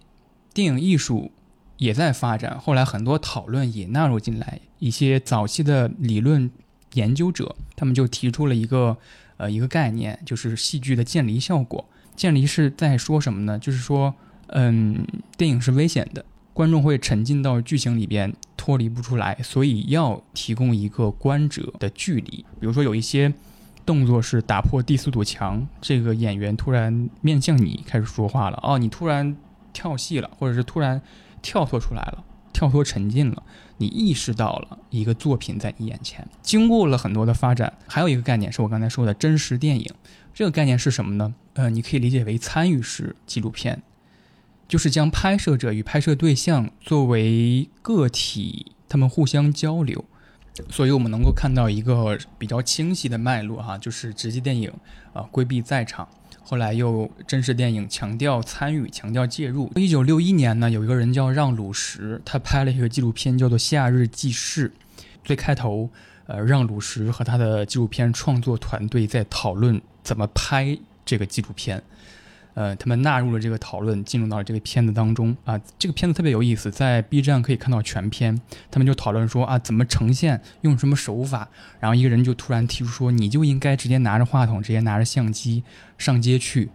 [0.52, 1.30] 电影艺术
[1.76, 4.60] 也在发展，后来很多讨论也纳入进来。
[4.80, 6.50] 一些早期的理论
[6.94, 8.96] 研究者，他们就提出了一个
[9.36, 11.88] 呃一个概念，就是戏剧的渐离效果。
[12.16, 13.56] 渐离是在说什么呢？
[13.58, 14.12] 就是说，
[14.48, 16.24] 嗯，电影是危险的。
[16.60, 22.44] 观众会沉浸到剧情里边，脱离不出来，所以要提供一个观者的距离。
[22.60, 23.32] 比如说，有一些
[23.86, 29.34] 动作是打破第四堵墙，这个演员突然面向你开始说话了，哦，你突然
[29.72, 31.00] 跳戏了，或者是突然
[31.40, 33.42] 跳脱出来了，跳脱沉浸了，
[33.78, 36.28] 你意识到了一个作品在你眼前。
[36.42, 39.90] 经过了很多的发展，还有一个概念是我刚才说的真实电影。
[40.34, 41.34] 这个概念是什么呢？
[41.54, 43.82] 呃，你可以理解为参与式纪录片。
[44.70, 50.04] 就是将拍摄者与拍摄对象作为个体，他们互相交流，
[50.70, 54.72] 所以我们能够看到一个比较清晰的脉络哈，就是直接电影
[55.12, 56.08] 啊规避在场，
[56.44, 59.68] 后来又真实电影强调参与、强调介入。
[59.74, 64.68] 一九六一年呢，有一个人叫让鲁什，他拍了一个纪录片叫做《夏日记事》，
[65.24, 65.90] 最开头，
[66.26, 71.82] 呃，让鲁什和他的纪录片创作团队在讨论怎么拍这个纪录片。
[72.60, 75.58] 呃，他们纳入了这个讨论，进入到了这个片子当中啊。
[75.78, 78.38] 这个片子特别有意思，在 B 站可以看到全片。
[78.70, 81.48] 他们就讨论说啊，怎么呈现，用什么手法。
[81.78, 85.64] 然后一个人就突然提出说，你就应该直接拿着话筒，直接拿着相机
[85.96, 86.68] 上街去，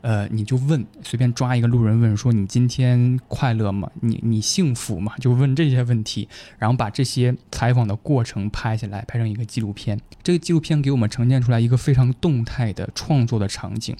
[0.00, 3.90] 呃，你就问，随便抓一个路人问说，你今天快乐吗？
[4.00, 5.12] 你你幸福吗？
[5.20, 10.00] 就问这些问题，然后把这些采访的过程拍下来，拍成一个纪录片。
[10.22, 13.94] 这个纪录片给我们呈现出来一个非常动态的创作的场景。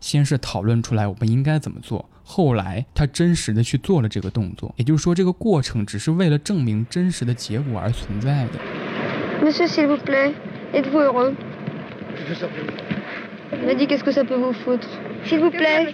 [0.00, 8.52] 先是讨论出来我们应该怎么做，后来他真实的去做了这个动作，也就是说，这个过程只是为了证明真实的结果而存在的。
[9.42, 10.32] Monsieur, s'il vous plaît,
[10.72, 11.34] êtes-vous heureux?
[13.52, 14.86] Me dis qu'est-ce que ça peut vous foutre?
[15.26, 15.92] S'il vous plaît,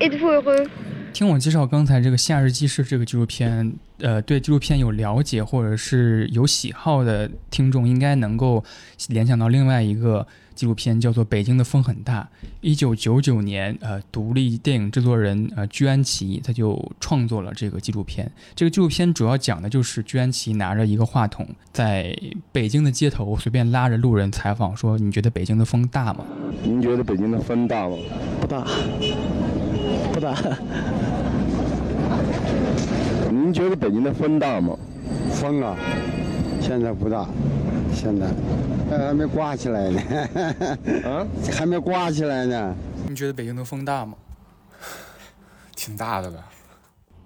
[0.00, 0.68] êtes-vous heureux?
[1.12, 8.64] 听我介绍刚才这个《夏日记事》这个纪录片，呃，对纪录片有了解或者是有喜好的听众，应该能够
[9.08, 10.26] 联想到另外一个。
[10.54, 12.28] 纪录片叫做《北京的风很大》，
[12.60, 18.30] 一九九九年，呃，独立电影制作人呃居安琪他就创作了这个纪录片。
[18.54, 22.16] 这个纪录片主要讲的就是居安琪拿着一个话筒，在
[22.52, 26.24] 北京的街头随便拉着路人采访，说：“你觉得北京的风大吗？”
[26.62, 27.96] 您觉得北京的风大吗？
[28.40, 28.64] 不大，
[30.12, 30.34] 不大。
[33.30, 34.76] 您觉得北京的风大吗？
[35.32, 35.76] 风啊，
[36.60, 37.28] 现在不大。
[37.92, 38.28] 现在，
[38.96, 40.00] 还没刮起来呢。
[41.04, 42.74] 啊， 还没刮起来呢。
[43.08, 44.14] 你觉得北京的风大吗？
[45.76, 46.50] 挺大的吧。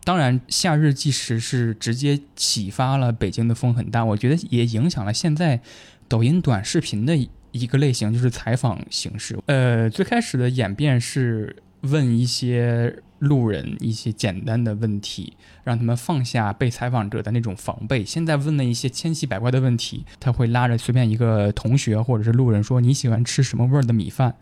[0.04, 4.04] 当然，《夏日纪实》是直接启发了北京的风很大。
[4.04, 5.60] 我觉得也影响了现在
[6.08, 7.14] 抖音短视频的
[7.52, 9.38] 一个类型，就是采访形式。
[9.46, 13.02] 呃，最开始的演变是问一些。
[13.20, 15.32] 路人一些简单的问题，
[15.64, 18.04] 让他们放下被采访者的那种防备。
[18.04, 24.36] 现在问了一些千奇百怪的问题，他会拉着随便一个同学或者是路人说：“你喜欢吃什么味儿的米饭？”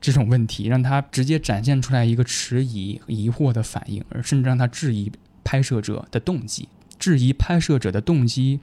[0.00, 5.12] 这种问题，让他直接展现出来一个迟疑、疑惑的反应，而甚至让他质疑
[5.44, 6.66] 拍摄者的动机。
[6.98, 8.58] 质疑拍摄者的动机，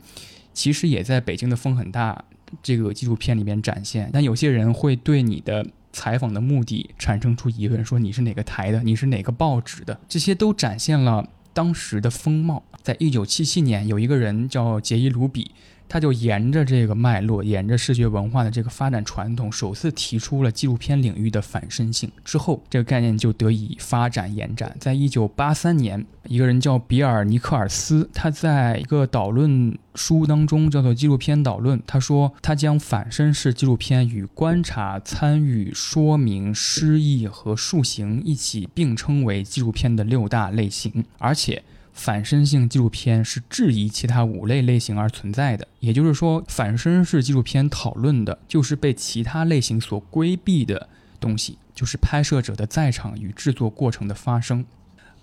[0.56, 2.26] 其实也在北京的风很大
[2.64, 4.10] 这个纪录片里面展现。
[4.12, 12.64] 但有些人会对你的采访的目的产生出疑问，说你是哪个台的，你是哪个报纸的，这些都展现了当时的风貌。
[12.82, 15.52] 在一九七七年，有一个人叫杰伊·卢比。
[15.92, 22.10] 他就沿着这个脉络，沿着视觉文化的这个发展传统，首次提出了纪录片领域的反身性。
[22.24, 24.74] 之后，这个概念就得以发展延展。
[24.80, 41.62] 在一九八三年，一个人叫比尔·尼克尔斯，他在一个导论书当中，叫做《纪录片导论》，他说他将反身式纪录片与观察、参与、说明、诗意和塑形一起并称为纪录片的六大类型，而且。
[41.94, 50.88] 反身性纪录片是质疑其他五类类型而存在的，也就是说，反身式纪录片讨论的就是被其他类型所规避的
[51.20, 54.66] 东西，就是拍摄者的在场与制作过程的发生。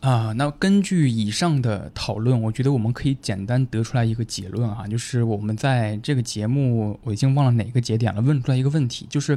[0.00, 9.36] 啊，那根据以上的讨论，我觉得我们可以简单得出来一个结论啊，就是我们在这个节目，我已经忘了哪个节点了，问出来一个问题，就是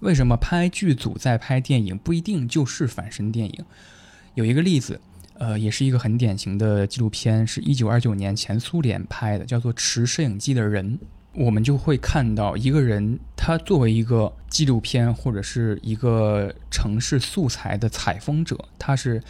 [0.00, 3.64] 为什么拍剧组在拍电影不一定就是反身电影？
[4.34, 5.00] 有一个例子。
[5.38, 10.98] 呃，也是一个很典型的纪录片，是一九二九年前苏联拍的，叫做《持摄影机的人》。
[11.34, 19.22] 我们就会看到一个人，他作为一个纪录片或者是一个城市素材的采风者，他是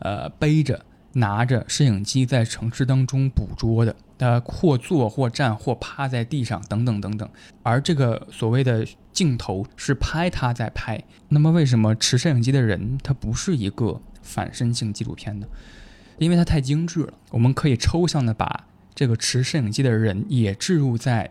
[0.00, 7.28] 呃背着拿着摄影机在城市当中捕捉的，他或坐或站或趴在地上等等等等。
[7.62, 14.00] 而这个所谓的镜头是拍他在拍，那么为什么持摄影机的人他不是一个？
[14.24, 15.46] 反身性纪录片的，
[16.18, 17.12] 因为它太精致了。
[17.30, 21.30] 我们可以抽象的把这个持摄影机的人也置入在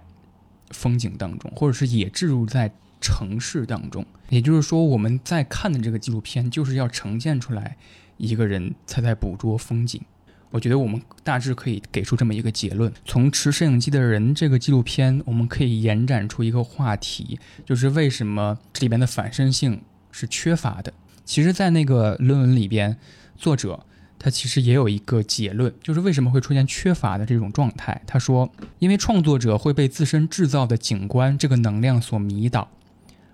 [0.70, 4.06] 风景当中，或者是也置入在城市当中。
[4.30, 7.76] 也就是说，我们在看的这个纪录片就是要呈现出来
[8.18, 10.02] 一个人他在捕捉风景。
[10.50, 20.94] 我觉得我们大致可以给出这么一个结论：从持摄影机的人这个纪录片，我们可以延展出一个话题，就是为什么这里边的反身性是缺乏的。
[21.26, 22.98] 其实，在那个论文里边，
[23.38, 23.86] 作者
[24.20, 28.02] 他其实也有一个结论，就是为什么会出现缺乏的这种状态。
[28.06, 32.70] 他说，因为创作者会被自身制造的景观这个能量所迷倒，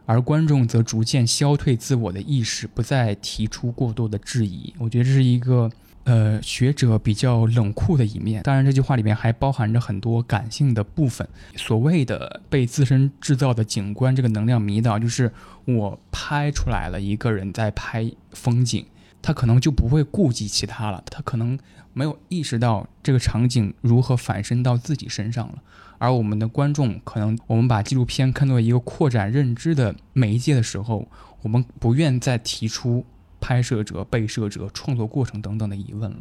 [0.06, 4.73] 而观众则逐渐消退自我的意识，不再提出过多的质疑。
[4.78, 5.71] 我觉得这是一个。
[6.10, 11.30] 呃，学者比较冷酷的一面，当然这句话里面还包含着很多感性的部分。
[11.56, 15.32] 所谓的被自身制造的景观这个能量迷倒，就是
[15.65, 18.84] 我拍出来了一个人在拍风景，
[19.22, 21.60] 他可能就不会顾及其他了，他可能
[21.93, 25.60] 没有意识到这个场景如何反身到自己身上了。
[26.00, 31.08] 而我们的观众，可能我们把纪录片看作一个扩展认知的媒介的时候，
[31.43, 33.06] 我们不愿再提出。
[33.39, 36.19] 拍摄者、被摄者、创作过程等等的疑问了，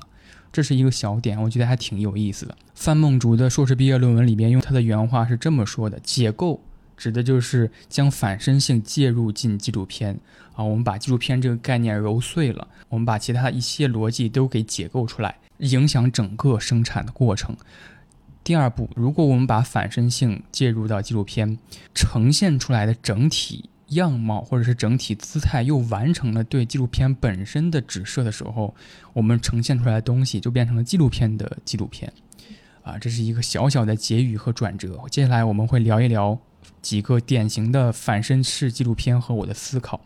[0.53, 2.57] 这是一个小点，我觉得还挺有意思的。
[2.75, 6.61] 范梦竹的硕士毕业论文里边用他的原话是这么说的：“解构
[6.97, 10.19] 指的就是将反身性介入进纪录片
[10.55, 17.57] 啊，我们把纪录片这个概念揉碎了，我们把其他一些逻辑都给解构出来，影响整个生产的过程。
[18.43, 21.59] 第二步，如果我们把反身性介入到纪录片，
[21.95, 28.75] 呈现出来的整体。”样貌或者是整体姿态又完成了对纪录片本身的指涉的时候，
[29.13, 32.13] 我们呈现出来的东西就变成了纪录片的纪录片，
[32.83, 35.01] 啊，这是一个小小的结语和转折。
[35.11, 36.39] 接下来我们会聊一聊
[36.83, 40.01] 几个典型的反身式纪录片和我的思考。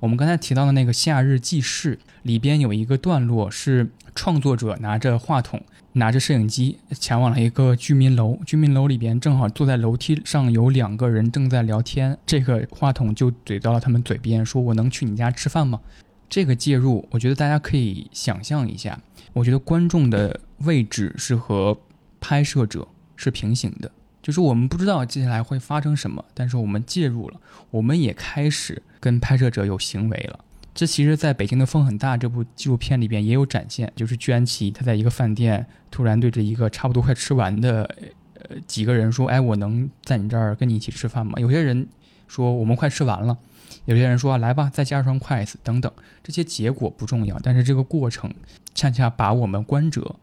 [0.00, 5.62] 我们刚才提到的那个《夏日记事》里边有一个段落是创作者拿着话筒。
[5.98, 15.80] 拿着摄影机前往了一个居民楼，居民楼里边正好坐在楼梯上有两个人正在聊天，这个话筒就怼到了他们嘴边，说我能去你家吃饭吗？
[16.28, 19.00] 这个介入，我觉得大家可以想象一下，
[19.32, 21.78] 我觉得观众的位置是和
[22.20, 30.40] 拍摄者是平行的，就是我们不知道接下来会发生什么，但是我们介入了，我们也开始跟拍摄者有行为了。
[30.74, 37.88] 这其实，在北京的风很大这部纪录片里边也有展现，就是居安琪他在一个饭店突然对着一个差不多快吃完的
[38.34, 41.86] 呃几个人说：“哎，我能在你这儿跟你一起吃饭吗？”有些人
[42.26, 43.38] 说我们快吃完了，
[43.84, 45.90] 有些人说来吧，再加双筷子等等。
[46.24, 48.34] 这些结果不重要，但是这个过程
[48.74, 50.16] 恰恰把我们观者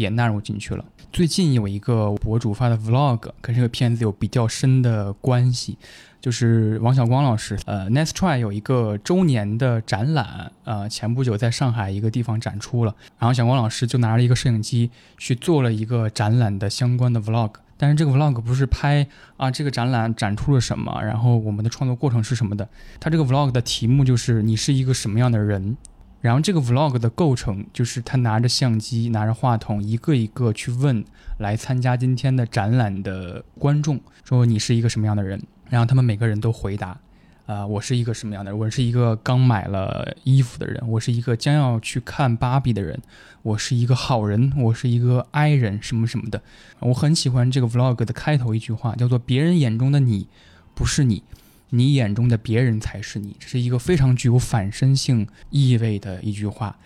[0.00, 0.84] 也纳入进去了。
[1.12, 5.76] 最近有一个博主发的 Vlog，跟这个片子有比较深的关系。
[6.20, 19.06] 就是王小光老师，呃，Next Try 有一个周年的展览，呃，前不久在上海一个地方展出了，然后小光老师就拿了一个摄影机去做了一个展览的相关的 Vlog，但是这个 vlog 不是拍
[19.38, 22.68] 啊这个展览展出了什么，然后我们的创作过程是什么的。
[23.00, 25.74] 它这个 vlog 的题目就是你是一个什么样的人。
[26.20, 31.04] 然后这个 vlog 的构成就是他拿着相机，拿着话筒，一个一个去问
[31.38, 35.40] 来参加今天的展览的观众，说你是一个什么样的人。
[35.68, 36.98] 然后他们每个人都回答。
[37.46, 38.60] 啊，我是一个什么样的人？
[38.60, 42.96] 我是一个刚买了衣服的人，我是一个将要去看芭比的人，
[43.42, 46.40] 我是一个好人，我是一个 I 人，什么什么的。
[46.78, 50.28] 我很喜欢这个 vlog 的开头一句话，叫做“别人眼中的你
[50.76, 51.24] 不是你，
[51.70, 56.76] 你眼中的别人才是你”，这是一个非常具有反身性意味的一句话。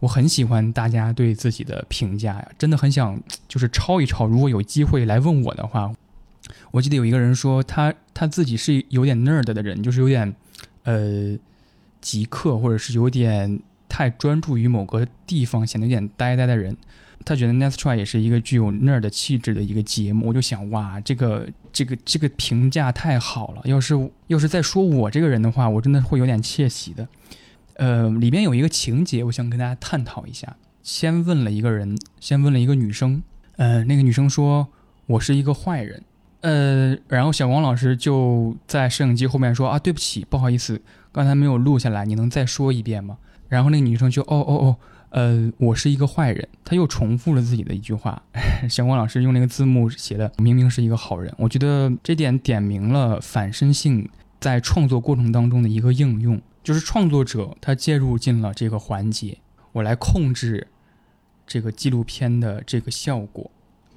[0.00, 4.26] 我很喜欢大家对自己的评价呀，真的很想就是抄一抄。
[4.26, 5.92] 如果有机会来问我的话。
[6.70, 10.34] 我记得有一个人说，他他自己是有点 nerd 的人，就是有点，
[10.84, 11.36] 呃，
[12.00, 16.76] 极客，或者是有点太专注于某个地方，显得有点呆呆的人。
[17.28, 20.28] 他觉得 Next Try 也是一个具有 nerd 气质的一个节目。
[20.28, 23.60] 我就想，哇，这个这个这个评价太好了。
[23.64, 23.94] 要是
[24.28, 27.06] 要是再说我这个人的话，我真的会有点窃喜的。
[27.74, 30.56] 呃，里边有一个情节，我想跟大家探讨一下。
[30.82, 33.22] 先问了一个人，先问了一个女生，
[33.56, 34.68] 呃，那个女生说
[35.06, 36.02] ：“我是一个坏人。”
[36.40, 40.80] 呃，然后小光老师就在摄影机后面说啊，对不起，不好意思，
[41.12, 43.18] 刚才没有录下来，你能再说一遍吗？
[43.48, 44.76] 然后那个女生就哦哦哦，
[45.10, 48.22] 呃，我是一个坏人，他又重复了自己的一句话。
[48.68, 51.32] 小光老师用那个字幕写的，明明是一个好人。
[51.38, 54.08] 我觉得这点点明了反身性
[54.40, 59.38] 在创作过程当中的一个应用，就是创作者他介入进了这个环节，
[59.72, 60.66] 我来控制
[61.46, 63.50] 这个纪录片的这个效果。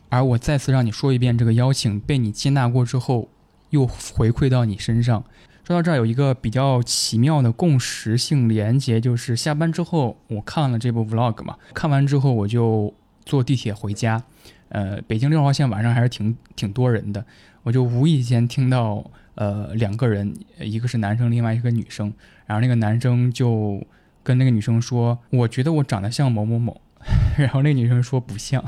[0.09, 3.29] 而我再次让你说一遍，这个邀请被你接纳过之后，
[3.69, 5.23] 又回馈到你身上。
[5.63, 12.93] 说到这儿，有一个比较奇妙的共识性连接，就是下班之后我看了这部 vlog 嘛，看完之后我就
[13.25, 14.21] 坐地铁回家。
[14.69, 17.23] 呃，北京六号线晚上还是挺挺多人的，
[17.63, 19.05] 我就无意间听到
[19.35, 22.11] 呃两个人，一个是男生，另外一个女生。
[22.47, 23.85] 然后那个男生就
[24.23, 26.81] 跟那个女生说：“我觉得我长得像某某某。
[27.37, 28.63] ”然后那女生说：“不像。”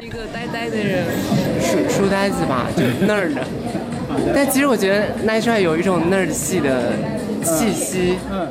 [0.00, 1.06] 一个呆呆的人，
[1.60, 3.42] 书书呆子吧，就 nerd。
[4.34, 6.92] 但其实我觉得 Nightshade 有一种 nerd 系的
[7.42, 8.18] 气息。
[8.30, 8.48] 嗯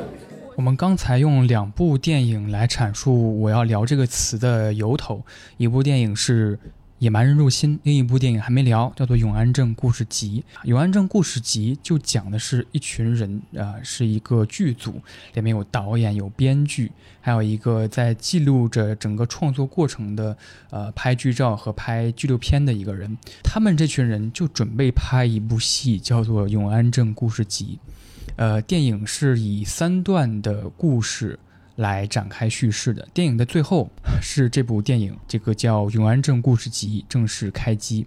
[0.56, 5.22] 我们刚才用两部电影来阐述我要聊这个词的由头，
[5.58, 6.58] 一部电影是。
[6.98, 10.42] 野蛮人入侵，另一部电影还没聊，叫做《永安镇故事集》。
[10.66, 14.94] 《永安镇故事集》就讲的是一群人，呃，是一个剧组，
[15.34, 16.90] 里面有导演、有编剧，
[17.20, 20.34] 还有一个在记录着整个创作过程的，
[20.70, 23.14] 呃，拍剧照和拍纪录片的一个人。
[23.44, 27.78] 他们这群人就准备拍一部戏，叫做《永安镇故事集》。
[28.36, 31.38] 呃，电影是以三段的故事。
[31.76, 38.06] 来展开叙事的电影的最后是这部电影，这个叫《永安镇故事集》正式开机。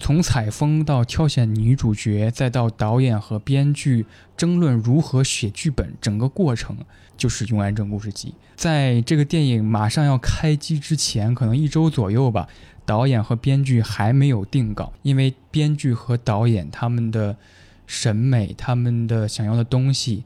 [0.00, 4.04] 从采风到挑选女主角，再到导演和编剧
[4.36, 6.76] 争论如何写剧本，整个过程
[7.16, 8.28] 就是《永安镇故事集》。
[8.56, 12.48] 在这个电影马上要开机之前，可能一周左右吧，
[12.84, 17.36] 导演和编剧还没有定稿，因为编剧和导演他们的
[17.86, 20.24] 审美，他们的想要的东西。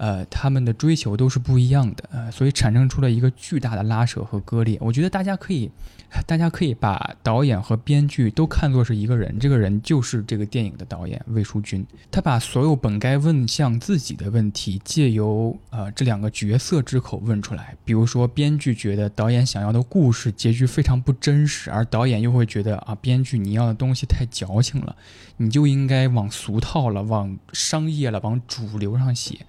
[0.00, 4.78] 呃，他们的追求都是不一样的，呃，所以产生出了一个巨大的拉扯和割裂。
[4.80, 5.70] 我觉得大家可以，
[6.26, 11.86] 大家可以把导演和编剧都看作是一个人，这个人就是这个电影的导演魏淑君。
[12.10, 17.76] 他把所有本该问向自己的问题，借由呃这两个角色之口问出来。
[17.84, 24.96] 比如说，编剧觉得导演想要的故事结局非常不真实，而导演又会觉得啊，编剧你要的东西太矫情了，
[25.36, 29.40] 你就应该往俗套了，往商业了，往主流上写。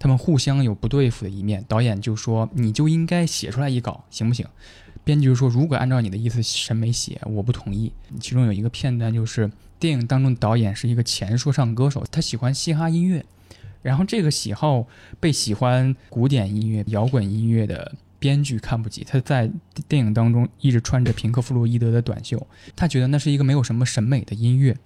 [0.00, 4.44] 他们互相有不对付的一面，导演就说：“你就应该写出来一稿，行不行？”
[5.04, 13.24] 编剧说：“如果按照你的意思审美写，我不同意。”其中有一个片段就是电影当中导演是一个前说唱歌手，他喜欢嘻哈音乐，
[13.82, 14.86] 然后这个喜好
[15.20, 19.50] 被喜欢古典音乐、摇滚音乐的编剧看不起，他在
[19.86, 24.76] 电影当中一直穿着平克·弗洛伊德的短袖，他觉得那是一个没有什么审美的音乐。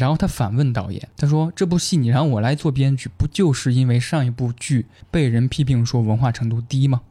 [0.00, 7.02] 然后他反问导演：“他说这部戏你让我来做编剧，不就是因为上一部剧被人批评说文化程度低吗？”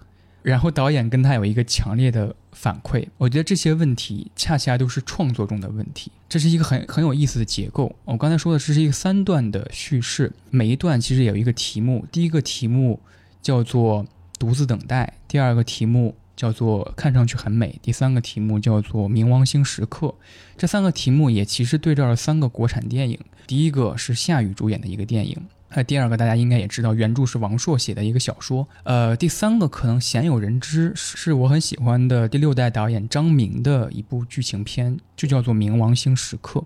[0.42, 3.06] 然后导演跟他有一个强烈的反馈。
[3.20, 6.12] 我觉得这些问题恰恰都是创作中的问题。
[6.28, 7.96] 这是一个很很有意思的结构。
[8.06, 12.04] 我刚才说的是一个三段的叙事，每一段其实有一个题目。
[12.12, 13.00] 第一个题目
[13.40, 14.04] 叫做
[14.40, 16.16] “独自等待”，第二个题目。
[16.40, 17.78] 叫做看上去很美。
[17.82, 20.16] 第三个题目叫做冥王星时刻。
[20.56, 23.20] 这三个题目也其实对照了三个国产电影。
[23.46, 25.38] 第一个是夏雨主演的一个电影，
[25.76, 28.66] 那第二个大家应该也知道，原著是王朔写的一个小说。
[28.84, 36.64] 呃，第三个可能鲜有人知，是我很喜欢的第六代导演张明的一部剧情片，就叫做《冥王星时刻》。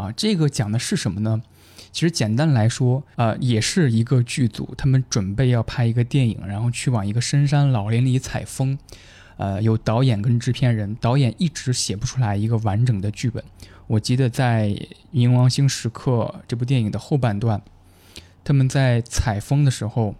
[0.00, 1.42] 啊，这个讲的是什么呢？
[1.94, 8.76] 其实简单来说，呃，也是一个剧组，他们准备要拍一个电影，然后去往一个深山老林里采风。
[9.36, 13.42] 呃，有导演跟制片人，导演一直写不出来一个完整的剧本。
[13.86, 14.68] 我记得在
[15.12, 17.62] 《冥王星时刻》这部电影的后半段。
[18.42, 20.16] 他们在采风的时候，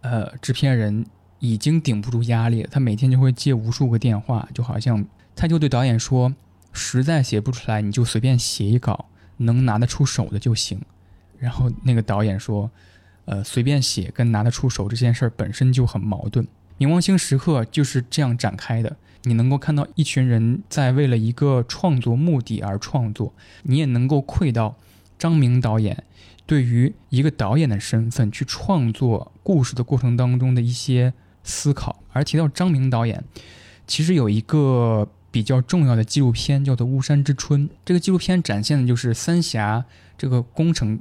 [0.00, 1.06] 呃，制片人
[1.38, 2.68] 已经顶不住压力了。
[2.72, 6.34] 他每天就会接无数个电话，就好像他就对导演说
[6.72, 9.06] ：“实在写不出来，你就随便写一稿，
[9.40, 10.80] 能拿得出手的就行。”
[11.38, 12.70] 然后那个导演说
[13.26, 16.46] ：“呃，随便写跟拿得出手这件事儿本身就很矛盾。”
[16.82, 18.96] 《冥王星时刻》就是这样展开的。
[19.24, 23.34] 你能够看到一群人在为了一个创作目的而创作，
[23.64, 24.76] 你也能够窥到
[25.18, 26.04] 张明导演。
[26.46, 31.12] 对于一个导演的身份去创作故事的过程当中的一些
[31.44, 33.22] 思考，而提到张明导演，
[33.86, 37.68] 其实有一个比较重要的纪录片叫做《巫山之春》。
[37.84, 39.84] 这个纪录片展现的就是三峡
[40.16, 41.00] 这个工程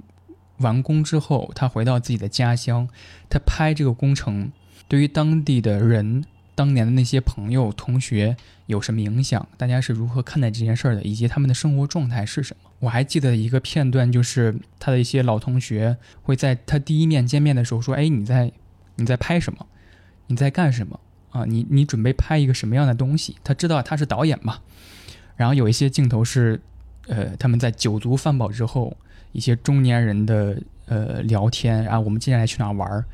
[0.58, 2.88] 完工之后，他回到自己的家乡，
[3.30, 4.52] 他拍这个工程
[4.88, 6.26] 对于当地的人。
[6.56, 9.48] 当年的那些朋友、同学有什么影响？
[9.56, 11.02] 大家是如何看待这件事儿的？
[11.04, 12.70] 以及他们的生活状态是什么？
[12.80, 18.52] 我还记得一个片段，就是他的一些老同学会在他第一面见面的时候说：“哎，你在
[18.98, 19.66] 你在拍什么？
[20.28, 21.00] 你在干什么？
[21.32, 24.60] 啊，你你准备拍一个什么样的东西？”他知道他是导演嘛。
[25.36, 26.60] 然后有一些镜头是，
[27.08, 28.96] 呃，他们在酒足饭饱之后，
[29.32, 31.84] 一些中年人的呃聊天。
[31.84, 33.06] 然后我们接下来去哪玩儿？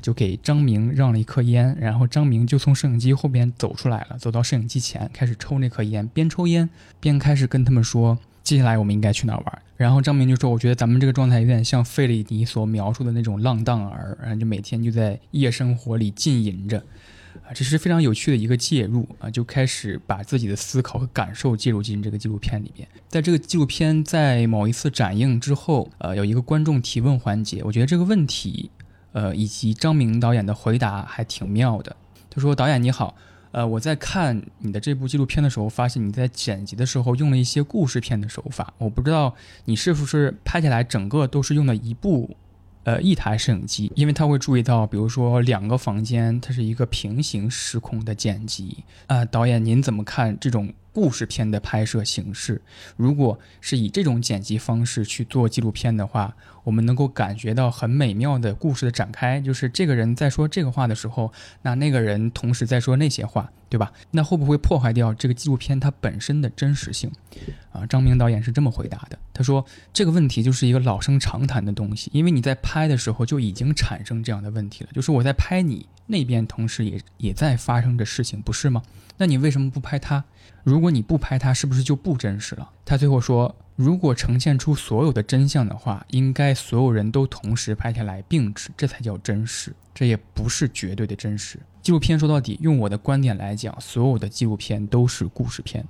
[0.00, 9.62] 就给张明让了一颗烟，然后张明就从摄影机后边走出来了，走到摄影机前开始抽那颗烟，边抽烟边开始跟他们说，接下来我们应该去哪玩。
[9.76, 16.80] 然后张明就说：“我觉得咱们这个状态有点像费里尼所描述的那种浪荡儿，然后就每天就在夜生活里浸淫着，
[17.46, 22.86] 啊，这是非常有趣的一个介入啊，就开始把自己的思考和感受介入进这个纪录片里边。
[23.08, 28.70] 在这个纪录片在某一次展映之后，呃，有一个观众提问环节，我觉得这个问题。”
[29.12, 31.96] 呃，以及张明导演的回答还挺妙的。
[32.30, 33.16] 他说：“导演你好，
[33.50, 38.72] 呃，我在看你的这部纪录片的时候，发现你在剪辑的时候用了一些故事片的手法。
[38.78, 42.36] 我不知道你是不是拍下来整个都是用的一部，
[42.84, 48.84] 呃，一台摄影机，因为他会注意到，比如说两个房间，它是一个平行时空的剪辑。
[49.06, 52.60] 啊，导演您怎么看这种？”故事片的拍摄形式，
[52.96, 56.34] 如果是以这种剪辑方式去做纪录片的话，
[56.64, 59.40] 我们能够感觉到很美妙的故事的展开。
[59.40, 61.32] 就是这个人在说这个话的时候，
[61.62, 63.92] 那那个人同时在说那些话，对吧？
[64.10, 67.10] 那会不会破坏掉这个纪录片它本身的真实性？
[67.72, 69.18] 啊，张明导演是这么回答的。
[69.32, 74.90] 他说这个问题就是一个老生常谈的东西，因为你在拍的时候就已经产生这样的问题了。
[74.92, 78.82] 就是我在拍你那边，同时也也在发生着事情，不是吗？
[79.16, 80.24] 那你为什么不拍他？
[80.62, 82.70] 如果你不拍它，是不是就不真实了？
[82.84, 89.74] 他最后说，如果呈现出所有的真相的话，应该所有人都同时拍下来并指，这才叫真实。
[89.94, 91.58] 这也不是绝对的真实。
[91.82, 95.84] 纪录片说到底，用我的观点来讲，所有的纪录片都是故事片。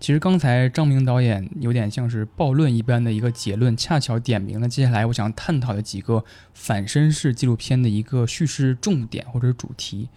[0.00, 10.10] 其实刚才张明导演有点像是暴论一般的一个结论，恰巧点明了接下来我想探讨的几个反身式纪录片的一个叙事重点或者主题。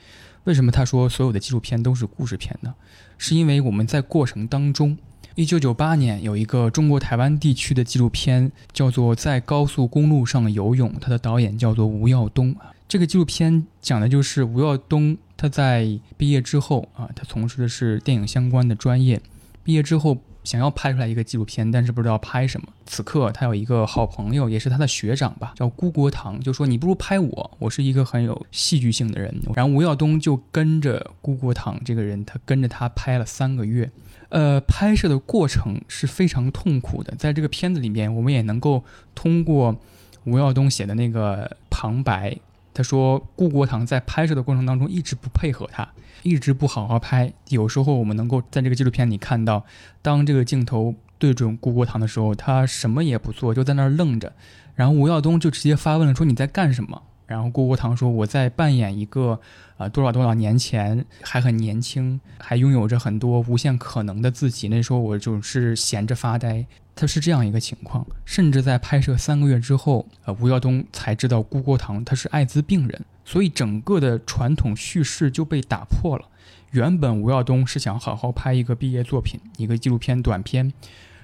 [0.44, 2.74] 为什么他说所有的纪录片都是故事片呢？
[3.18, 4.98] 是因为我们在过程当中，
[5.36, 12.56] 一九九八年有一个中国台湾地区的纪录片叫做《在高速公路上游泳》，它的导演叫做吴耀东。
[12.88, 19.22] 这个纪录片讲的就是吴耀东他在毕业之后啊，他从事的是电影相关的专业，
[19.64, 20.18] 毕业之后。
[20.48, 22.68] 想要拍出来一个纪录片，但是不知道拍什么。
[22.86, 29.36] 此刻他有一个好朋友，也是他的学长吧，叫辜国堂，就说你不如拍我，我是一个很有戏剧性的人。
[29.54, 33.92] 然后吴耀东就跟着辜国堂这个人，他跟着他拍了三个月。
[34.30, 37.14] 呃，拍摄的过程是非常痛苦的。
[37.18, 38.82] 在这个片子里面，我们也能够
[39.14, 39.76] 通过
[40.24, 42.38] 吴耀东写的那个旁白。
[42.78, 45.90] 他说，顾国堂在拍摄的过程当中一直不配合他，
[46.22, 47.34] 一直不好好拍。
[47.50, 49.66] 有时候我们能够在这个纪录片里看到，
[50.04, 54.32] 当这个镜头对准顾国堂的时候，他什么也不做，就在那儿愣着。
[54.76, 57.02] 然后吴耀东就直接发问了，说你在干什么？
[57.26, 59.42] 然后顾国堂说：“我在扮演一个，
[59.78, 64.70] 呃，多少多少年前还很年轻，还拥有着很多无限可能的自己。
[64.70, 66.66] 那时候我就是闲着发呆。
[66.98, 68.06] 他是这样一个情况。
[68.26, 76.26] 甚至在拍摄三个月之后，呃，吴耀东才知道顾国堂他是艾滋病人，所以整个的传统叙事就被打破了。
[76.72, 80.74] 原本吴耀东是想好好拍一个毕业作品，一个纪录片短片。”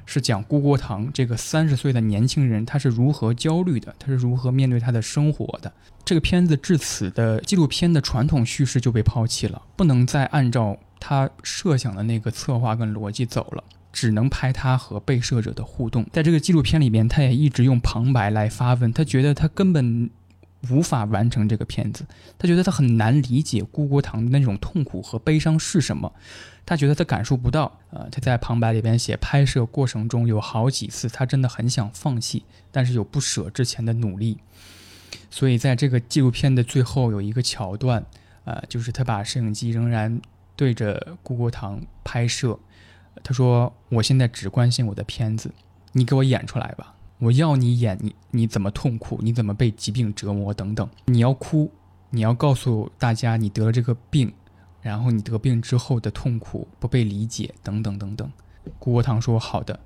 [0.05, 5.71] 是讲郭国堂这个三十岁的年轻人他是如何焦虑的，他是如何面对他的生活的。
[6.03, 13.63] 这个片子至此的纪录片的传统叙事就被抛弃了，不能再按照他设想的那个策划跟逻辑走了。
[13.93, 18.91] 只能拍他和被摄者的互动，在这个纪录片里边，他也一直用旁白来发问。
[18.91, 20.09] 他觉得他根本
[20.69, 22.03] 无法完成这个片子，
[22.39, 26.11] 他觉得他很难理解顾国堂的那种痛苦和悲伤是什么，
[26.65, 27.79] 他觉得他感受不到。
[27.91, 34.39] 呃，他在旁白里边写，拍摄过程中有好几次他真的很想放弃，但是又不舍之前的努力。
[35.29, 38.03] 所以在这个纪录片的最后有一个桥段，
[38.45, 40.19] 呃，就是他把摄影机仍然
[40.55, 42.57] 对着顾国堂拍摄。
[43.21, 45.53] 他说：“我现在只关心我的片子，
[45.91, 46.95] 你给我演出来吧！
[47.19, 50.89] 我要你演你你怎么痛苦，你怎么被疾病折磨等等。
[51.05, 51.71] 你要哭，
[52.09, 54.33] 你要告诉大家你得了这个病，
[54.81, 58.29] 然后你得病之后的痛苦不被理解等等等等。”
[58.79, 59.79] 郭国堂说：“好的，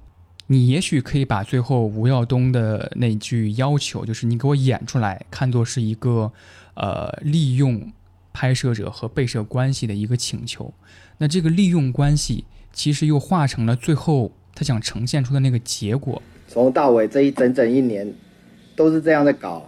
[0.48, 6.32] 你也许可以把最后吴耀东的那句要求，就是你给我演出来，看作是一个
[6.76, 7.92] 呃利用
[8.34, 10.74] 拍摄者和被摄关系的一个请求。
[11.18, 12.46] 那这个利用关系。”
[12.78, 16.22] 其实又化成了最后他想呈现出的那个结果。
[16.48, 18.14] 从到尾这一整整一年，
[18.76, 19.68] 都是这样在搞。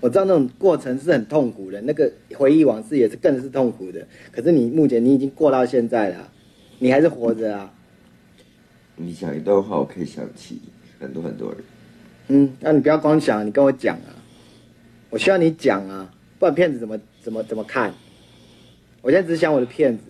[0.00, 4.04] 我知道那种过程是很痛苦的，那个回忆往事也是更是痛苦的。
[4.32, 6.28] 可是你目前你已经过到现在了，
[6.80, 7.72] 你还是活着啊。
[8.96, 10.60] 你讲一段话，我可以想起
[10.98, 11.58] 很多很多人。
[12.26, 14.10] 嗯，那你不要光想，你跟我讲啊。
[15.08, 17.94] 我需要你讲啊，不然骗子怎么怎么怎么看？
[19.02, 20.02] 我现在只想我的骗子。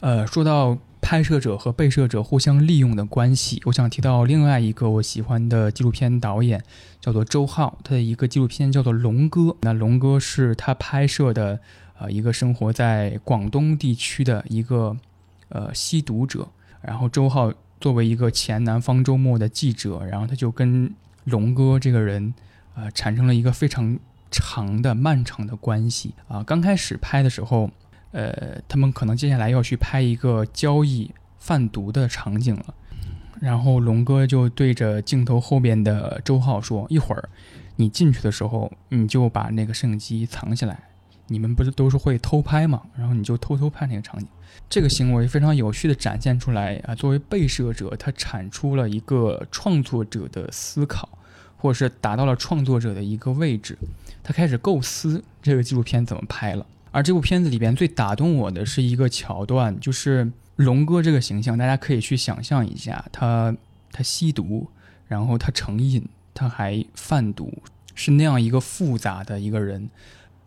[0.00, 6.62] 呃，说到拍摄者和被摄者互相利用的关系，我想提到另外一个我喜欢的纪录片导演，
[7.00, 9.40] 叫做周浩，他的一个纪录片叫做《龙哥》。
[9.62, 11.58] 那龙哥是他拍摄的，
[11.98, 14.96] 呃，一个生活在广东地区的一个
[15.48, 16.46] 呃吸毒者。
[16.82, 20.92] 然后周浩作为一个前南方周末的记者，然后他就跟
[21.24, 22.34] 龙哥这个人，
[22.74, 23.98] 呃，产生了一个非常
[24.30, 26.42] 长的、漫长的关系啊。
[26.42, 27.70] 刚开始拍的时候。
[28.16, 32.74] 呃，他们可能接下来要去拍一个交易贩毒的场景了，
[33.42, 37.28] 然后龙哥就对着镜头后边的周浩说：“一会儿
[37.76, 40.84] 你进去的时候，你就把那个摄影机藏起来。
[41.26, 42.84] 你们不是都是会偷拍吗？
[42.96, 44.26] 然后你就偷偷拍那个场景。
[44.70, 51.06] 这个行为非常有序的展现出来啊，作为被摄者，他产出了一个创作者的思考，
[51.58, 53.76] 或者是达到了创作者的一个位置，
[54.22, 56.64] 他开始构思这个纪录片怎么拍了。”
[56.96, 63.54] 而这部片子里边最打动我的是一个桥段，就是龙哥这个形象，大家可以去想象一下，他
[63.92, 64.66] 他吸毒，
[65.06, 67.62] 然后他成瘾，他还贩毒，
[67.94, 69.90] 是那样一个复杂的一个人，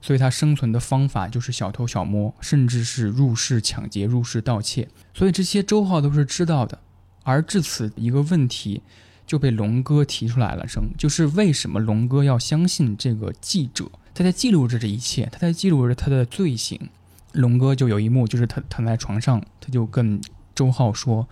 [0.02, 6.80] 所以他生存的方法就是小偷小摸，甚至是入室抢劫、入室盗窃，所以这些周浩都是知道的。
[7.22, 8.82] 而至此一个问题
[9.28, 13.86] 就被龙哥提出来了，声就是为什么龙哥要相信这个记者？
[14.14, 16.90] 他在记录着这一切，他在记录着他的罪行。
[17.34, 20.20] 龙哥就有一幕，就是他躺在床上，他就跟
[20.56, 21.28] 周浩说：“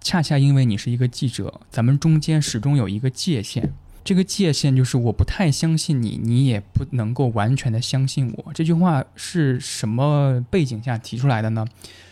[0.00, 3.72] 恰恰因为你是一个记者，咱们中间始终有一个界限。
[4.02, 11.66] 这个界限就是我不太相信你，你也不能够完全的相信我。”这句话是什么背景下提出来的呢？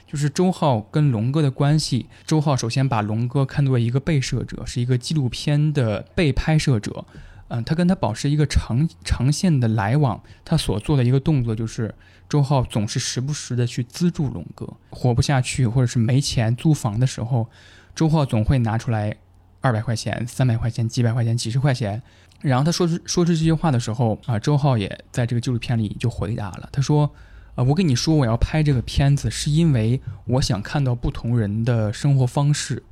[0.07, 2.07] 就是周浩跟龙哥的关系。
[2.27, 7.05] 周浩首先把龙哥看作一个被摄者，是一个纪录片的被拍摄者。
[7.53, 11.92] 嗯，他跟他保持一个长长线的来往，他所做的一个动作就是，
[12.28, 17.48] 周浩总是时不时的去资助龙哥，活不下去或者是没钱租房的时候，
[17.92, 19.16] 周浩总会拿出来
[19.61, 22.01] 二百块钱、三百块钱、几百块钱、几十块钱。
[22.40, 27.11] 然后他说出说出这句话的时候啊，周浩也在这个纪录片里就回答了，他说
[27.57, 32.84] ：“呃，我跟你说我要拍这个片子，是因为我想看到不同人的生活方式，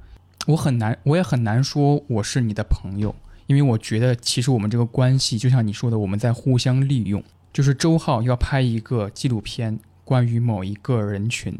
[0.48, 3.14] 我很难，我也很难说我是你的朋友。”
[3.48, 7.24] 因为我觉得，其实我们这个关系就像你说的，我们在互相利用。
[7.50, 11.58] 就是周浩要拍一个纪录片，关于某一个人群，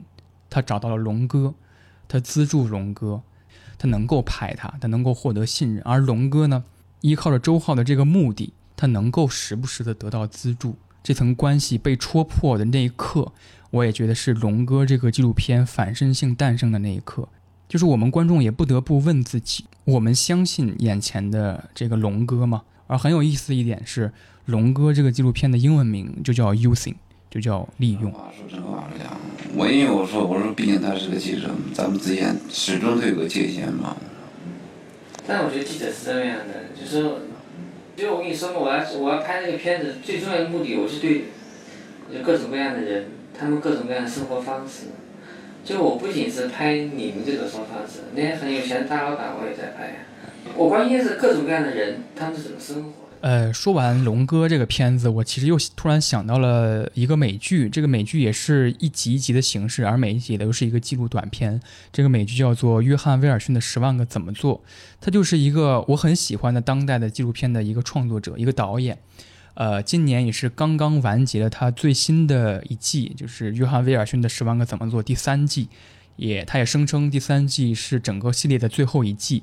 [0.50, 1.54] 他找到了龙哥，
[2.06, 3.22] 他资助龙哥，
[3.78, 5.82] 他能够拍他，他能够获得信任。
[5.82, 6.62] 而龙哥呢，
[7.00, 10.76] 依靠着周浩的这个目的，他能够时不时的得到资助。
[11.02, 13.32] 这层关系被戳破的那一刻，
[13.70, 17.28] 我也觉得是龙哥这个纪录片反身性诞生的那一刻。
[17.68, 22.62] 就是我们观众也不得不问自己：我们相信眼前的这个龙哥吗？
[22.86, 24.10] 而很有意思的一点是，
[24.46, 26.94] 龙哥这个纪录片的英文名就叫 “using”，
[27.30, 28.10] 就叫利用。
[28.10, 29.14] 话说真话是这样，
[29.54, 33.94] 我因为我说我说，毕竟他是个记者，咱们之间始终都有个界限嘛。
[35.26, 37.02] 但我觉得记者是这样的，就是，
[37.98, 41.24] 因为我跟你说嘛，我要我要拍那个片子，最重要的目的，我是对，
[42.10, 43.08] 就各种各样的人，
[43.38, 44.86] 他们各种各样的生活方式。
[45.68, 50.06] 就我不仅是拍你们这个说法子，那些很有钱的大老板我也在拍。
[50.56, 52.90] 我关心是各种各样的人，他们是怎么生活。
[53.20, 61.60] 呃，说完龙哥这个片子，我其实又突然想到了一个美剧，这个美剧也是一集一集的形式，而每一集都是一个记录短片。
[61.92, 64.56] 这个美剧叫做《约翰威尔逊的十万个怎么做》，
[65.02, 68.96] 他就是一个我很喜欢的当代的纪录片的一个创作者，一个导演。
[69.58, 75.68] 呃，今年也是刚刚完结了他最新的一季，就是《约翰威尔逊的十万个怎么做》第三季，
[76.14, 79.42] 也他也声称第三季是整个系列的最后一季。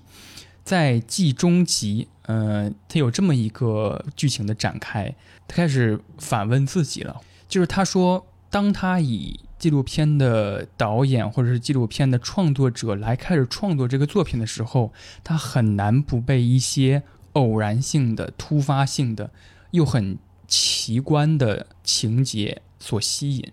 [0.63, 5.13] 在季中集，呃，他有这么一个剧情的展开，
[5.49, 14.93] 他开始反问自己了，就是他说，当他以纪录片的导演或者是纪录片的创作者来开始创作这个作品的时候，
[15.25, 17.03] 他很难不被一些
[17.33, 19.29] 偶然性的、突发性的
[19.75, 20.17] 又很
[20.47, 23.51] 奇观的情节所吸引。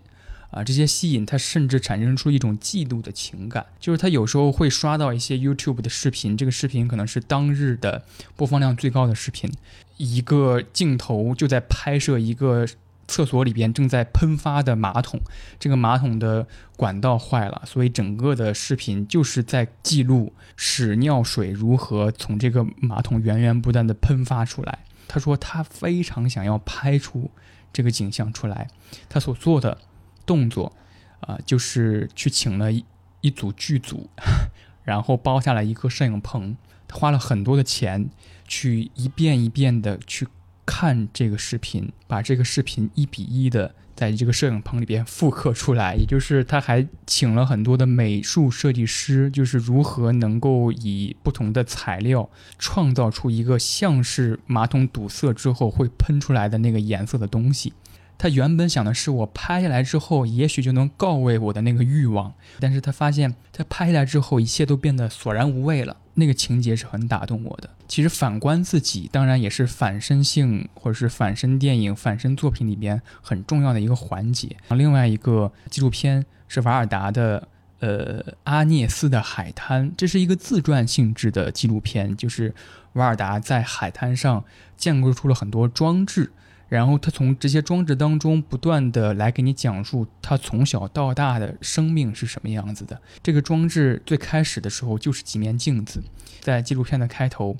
[0.49, 3.65] 啊，这些吸引他，甚至产生出一种嫉妒的情感。
[3.79, 8.03] 就是他有时候会刷到一些 YouTube 的视频，这个视频可能是当日的
[8.35, 9.51] 播放量最高的视频，
[9.97, 12.67] 一个镜头就在拍摄一个
[13.07, 15.19] 厕所里边正在喷发的马桶，
[15.59, 16.45] 这个马桶的
[16.77, 24.85] 管道坏了，所以整个的视频就是在记录屎尿水如何从这个马桶源源不断的喷发出来。
[25.13, 27.29] 他说他非常想要拍出
[27.71, 28.67] 这个景象出来，
[29.07, 29.77] 他所做的。
[30.25, 30.71] 动作，
[31.19, 32.85] 啊，就是去请了一
[33.19, 34.09] 一组剧组，
[34.85, 36.55] 然后包下来一个摄影棚，
[36.87, 38.09] 他花了很多的钱，
[38.47, 40.25] 去一遍一遍的去
[40.65, 45.95] 看这个视频，把这个视频一比一的在这个摄影棚里边复刻出来。
[45.95, 57.73] 也就是他还请了很多的美术设计师，就是如何能够以不同的材料创造出一个像是马桶堵塞之后会喷出来的那个颜色的东西。
[58.17, 62.33] 他原本想的是，我拍下来之后，也许就能告慰我的那个欲望。
[62.59, 65.97] 但是他发现，他拍下来之后，一切都变得索然无味了。
[66.15, 67.69] 那个情节是很打动我的。
[67.87, 74.55] 其实反观自己，当然也是反身性或者是反身电影、反身作品里边很重要的一个环节。
[74.69, 77.47] 另外一个纪录片是瓦尔达的，
[77.79, 82.53] 呃，阿涅斯的海滩，这是一个自传性质的纪录片，就是
[82.93, 84.43] 瓦尔达在海滩上
[84.77, 86.31] 建构出了很多装置。
[86.73, 92.99] 然后他从这些装置当中不断的来给你讲述他从小到大的生命是什么样子的。
[93.21, 96.03] 这个装置最开始的时候就是几面镜子，
[96.41, 97.55] 在纪录片的开头，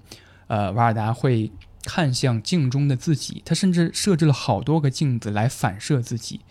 [0.47, 1.51] 呃，瓦尔达会
[1.83, 6.41] 看向镜中的自己，他甚至设置了好多个镜子来反射自己。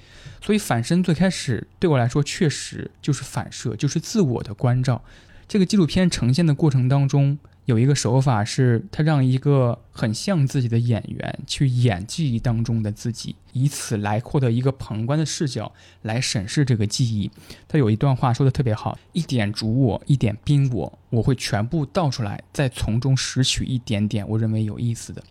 [0.41, 5.03] 所以反身最开始对我来说确实就是反射，就是自我的关照。
[5.49, 7.41] 这个纪录片呈现的过程当中。
[7.67, 17.31] 有一个手法是，他让一个很像自己的演员去演记忆当中的自己，以此来获得一个旁观的视角来审视这个记忆。
[17.69, 25.23] 他有一段话说的特别好：一点主我，一点宾我，我会全部倒出来，再从中拾取一点点我认为有意思的。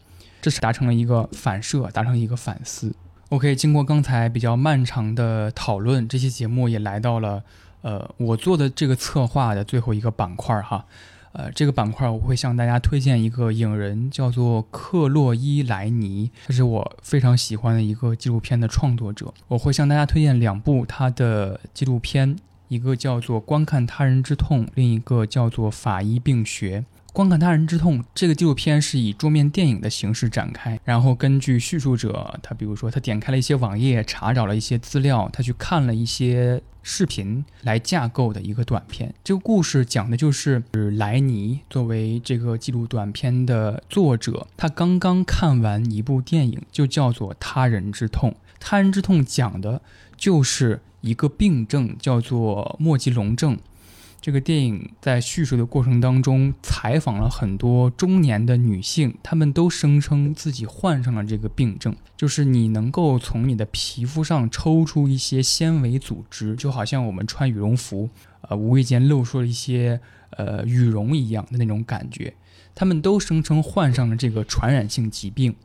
[0.42, 2.96] 这是达成了一个反射，达成一个反思。
[3.28, 7.44] OK，经过刚才比较漫长的讨论，这期节目也来到了
[7.82, 10.86] 呃我做的这个策划的最后一个板块哈。
[11.34, 19.34] 呃，这个板块我会向大家推荐一个影人，叫做克洛伊·莱尼，他是我非常喜欢的一个纪录片的创作者。
[19.48, 22.36] 我会向大家推荐两部他的纪录片，
[22.68, 26.82] 一个叫做《观看他人之痛》，另一个叫做《法医病学》。
[27.14, 39.14] 观看他人之痛这个纪录片是以桌面电影的形式展开，然后根据叙述者，他比如说他点开了一些网页，查找了一些资料，他去看了一些视频来架构的一个短片。
[39.26, 40.64] 这个故事讲的就是
[40.98, 48.32] 莱尼作为这个纪录短片的作者，他刚刚看完一部电影，就叫做《他人之痛》。
[48.58, 49.82] 《他人之痛》讲的
[50.16, 53.58] 就是一个病症，叫做莫吉龙症。
[54.22, 68.12] 这个电影在叙述的过程当中，采访了很多中年的女性，她们都声称自己患上了这个病症，就是你能够从你的皮肤上抽出一些纤维组织，就好像我们穿羽绒服，
[68.42, 70.00] 呃，无意间露出了一些
[70.38, 72.32] 呃羽绒一样的那种感觉。
[72.76, 75.56] 她们都声称患上了这个传染性疾病。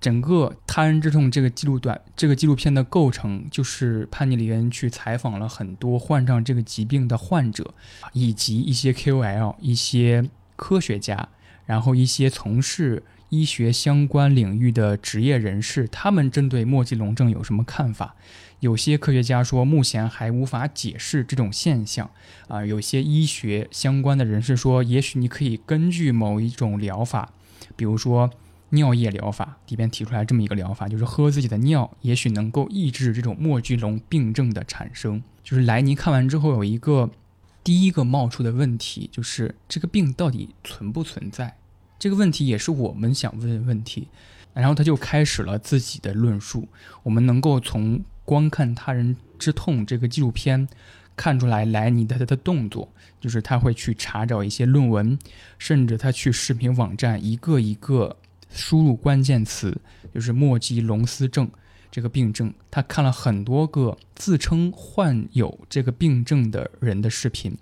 [0.00, 7.74] 整个《他人之痛》这个纪录短这个纪录片的构成，就是潘尼里恩去采访了很多患上这个疾病的患者，
[8.12, 11.28] 以及一些 KOL、一些科学家，
[11.66, 18.14] 然后一些从事医学相关领域的职业人士，他们针对墨迹龙症有什么看法？
[18.60, 22.08] 有些科学家说，目前还无法解释这种现象。
[22.46, 27.32] 啊，有些医学相关的人士说，也许你可以根据某一种疗法，
[27.74, 28.30] 比如说。
[28.70, 35.22] 尿液疗法里边提出来这么一个疗法，就是喝自己的尿，也许能够抑制这种莫吉龙病症的产生。
[35.42, 37.08] 就是莱尼看完之后有一个
[37.64, 41.56] 第一个冒出的问题，就是这个病到底存不存在？
[41.98, 44.08] 这个问题也是我们想问的问题。
[44.54, 46.66] 然后他就开始了自己的论述。
[47.04, 50.66] 我们能够从《观看他人之痛》这个纪录片
[51.14, 52.88] 看出来，莱尼的他的动作，
[53.20, 55.16] 就是他会去查找一些论文，
[55.58, 58.16] 甚至他去视频网站一个一个
[58.50, 59.80] 输入关键词，
[60.14, 61.50] 就是莫吉龙斯症
[61.90, 62.52] 这个病症。
[62.70, 67.56] 他看了很多个自称患有这个病症的人的视频。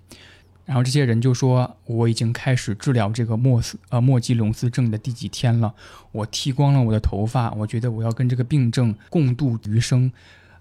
[0.65, 5.73] 然后这些人就说：“我已经开始治疗这个莫斯呃莫吉龙斯症的第几天了？
[6.11, 10.11] 我剃光了我的头发，我觉得我要跟这个病症共度余生。”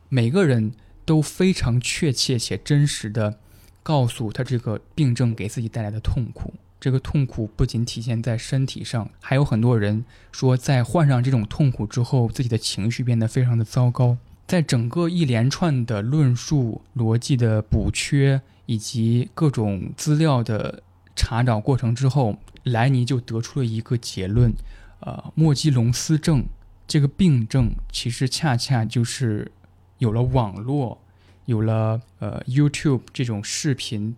[0.08, 0.70] 每个人
[1.04, 3.40] 都非常确切且真实的
[3.82, 6.54] 告诉他这个病症给自己带来的痛苦。
[6.80, 14.18] 这个痛苦不仅体现在身体上，还有很多人说，在患上这种痛苦之后，自己的情绪变得非常的糟糕。
[14.46, 18.42] 在整个一连串的论述逻辑的补缺。
[18.68, 20.82] 以及各种资料的
[21.14, 24.52] 查找过程之后，莱尼就得出了一个结论：，
[24.98, 26.44] 呃，莫基隆斯症
[26.84, 29.52] 这个病症其实恰恰就是
[29.98, 31.00] 有了网络，
[31.44, 34.16] 有了呃 YouTube 这种视频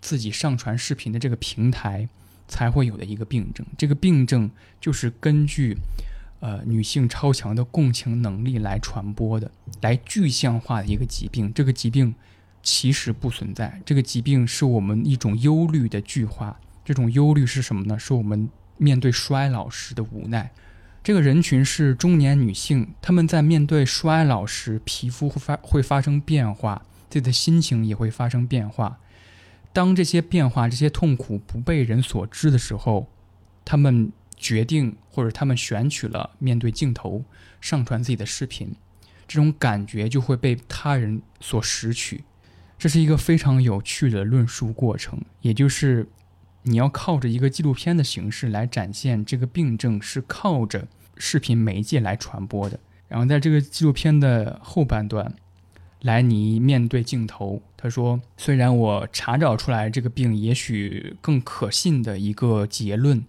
[0.00, 2.08] 自己上传视频的这个平台
[2.48, 3.66] 才会有的一个病症。
[3.78, 5.76] 这个病症就是根据
[6.40, 11.52] 呃女性超强的共情能力来传播的，来具象化的一个疾病。
[11.54, 12.14] 这个疾病。
[12.62, 16.60] 其实不存在，这个疾病是我们一种忧虑的具化。
[16.84, 17.98] 这种忧虑是什么呢？
[17.98, 20.50] 是我们面对衰老时的无奈。
[21.02, 28.98] 这个人群是中年女性，她们在面对衰老时，皮肤会发会发生变化，自己的心情也会发生变化。
[29.72, 33.08] 当这些变化、这些痛苦不被人所知的时候，
[33.64, 37.24] 他们决定或者他们选取了面对镜头
[37.60, 38.74] 上传自己的视频，
[39.28, 42.24] 这种感觉就会被他人所拾取。
[42.78, 46.08] 这是一个非常有趣的论述过程，也就是
[46.62, 52.80] 你要靠着一个纪录片的形式来展现这个病症是靠着视频媒介来传播的。
[53.06, 55.34] 然后在这个纪录片的后半段，
[56.02, 63.22] 莱尼面对镜头，他说：“虽然我查找出来这个病也许更可信的一个结论，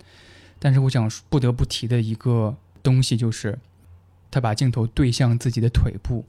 [0.58, 3.60] 但是我想不得不提的一个东西就是，
[4.30, 6.26] 他把镜头对向自己的腿部。”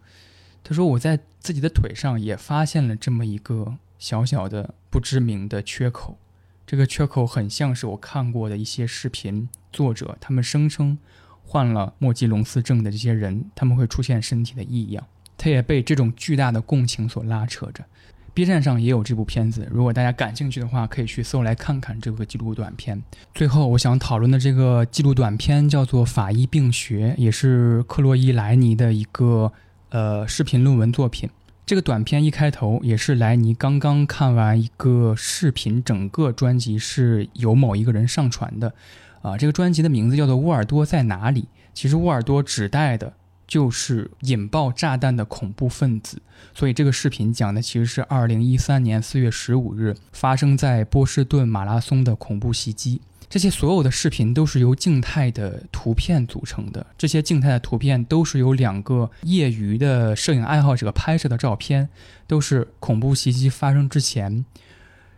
[0.65, 6.19] 他说：“我在自己的腿上也发现了这么一个小小的不知名的缺口，
[6.67, 10.99] 这个缺口很像是我看过的一些视频作者，他们声称
[11.45, 15.07] 患了莫吉龙斯症的这些人，他们会出现身体的异样。
[15.43, 17.85] 他也被这种巨大的共情所拉扯着。
[18.33, 23.03] B 站上也有这部片子，如果大家感兴趣的话，可以去搜来看看这个记录短片。
[23.35, 29.53] 最后，我想讨论的这个记录短片叫做《法医病学》，也是克洛伊莱尼的一个。”
[29.93, 31.29] 呃，视频论文作品，
[31.67, 38.73] 这个短片一开头也是莱尼刚刚看完一个视频，整个专辑是由某一个人上传的，
[39.21, 41.43] 啊，这个专辑的名字叫做《沃尔多在哪里》。
[41.75, 43.13] 其实沃尔多指代的
[43.53, 46.23] 就是引爆炸弹的恐怖分子，
[46.55, 53.03] 所以这个视频讲的其实是2013年4月15日发生在波士顿马拉松的恐怖袭击。
[53.29, 56.87] 这些所有的视频都是由静态的图片组成的。
[56.97, 61.91] 这些静态的图片都是由两个业余的摄影爱好者拍摄的照片，
[62.27, 64.47] 都是恐怖袭击发生之前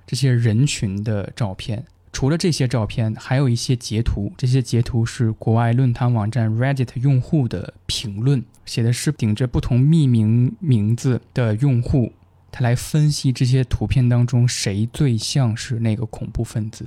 [0.04, 1.84] 这些人群的照片。
[2.14, 4.32] 除了这些照片，还有一些截图。
[4.38, 12.12] 这些截图是国外论坛网站 Reddit 用户的评论，写的是顶着不同匿名名字的用户，
[12.52, 16.86] 他来分析这些图片当中谁最像是那个恐怖分子。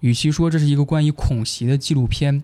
[0.00, 2.42] 与其说这是一个关于恐袭的纪录片，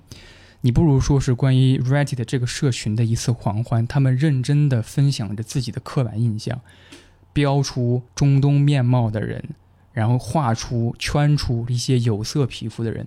[0.61, 3.87] 你不如说是关于 Reddit 这个社群的一次狂欢。
[3.87, 6.61] 他们认真地分享着自己的刻板印象，
[7.33, 9.43] 标出中东面貌的人，
[9.95, 13.07] 然后画出圈出一些有色皮肤的人，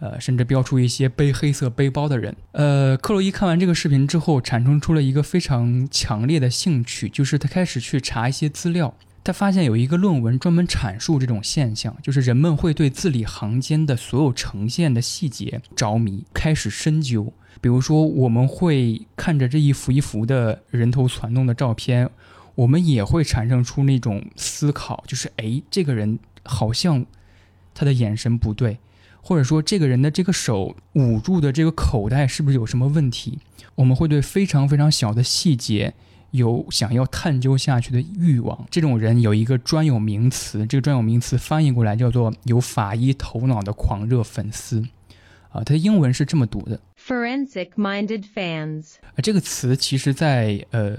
[0.00, 2.36] 呃，甚至标出一些背黑色背包的人。
[2.52, 8.92] 呃，克洛伊看完这个视频之后，产生出了一个非常强烈的兴趣，就是他开始去查一些资料。
[9.24, 17.32] 他发现有一个论文专门阐述这种现象，就是人们会对字里行间的所有呈现的细节着迷，开始深究。
[17.60, 22.08] 比如说，我们会看着这一幅一幅的人头攒动的照片，
[22.58, 27.06] 我们也会产生出那种思考，就是哎，这个人好像
[27.72, 28.78] 他的眼神不对，
[29.22, 33.38] 或者说这个人的这个手捂住的这个口袋是不是有什么问题？
[33.76, 35.94] 我们会对非常非常小的细节。
[36.32, 44.84] 有想要探究下去的欲望，这种人有一个专有名词，这个专有名词翻译过来叫做“有法医头脑的狂热粉丝”，
[45.48, 48.96] 啊，它的英文是这么读的 forensic-minded fans.
[49.14, 50.98] 呃这个词其实在呃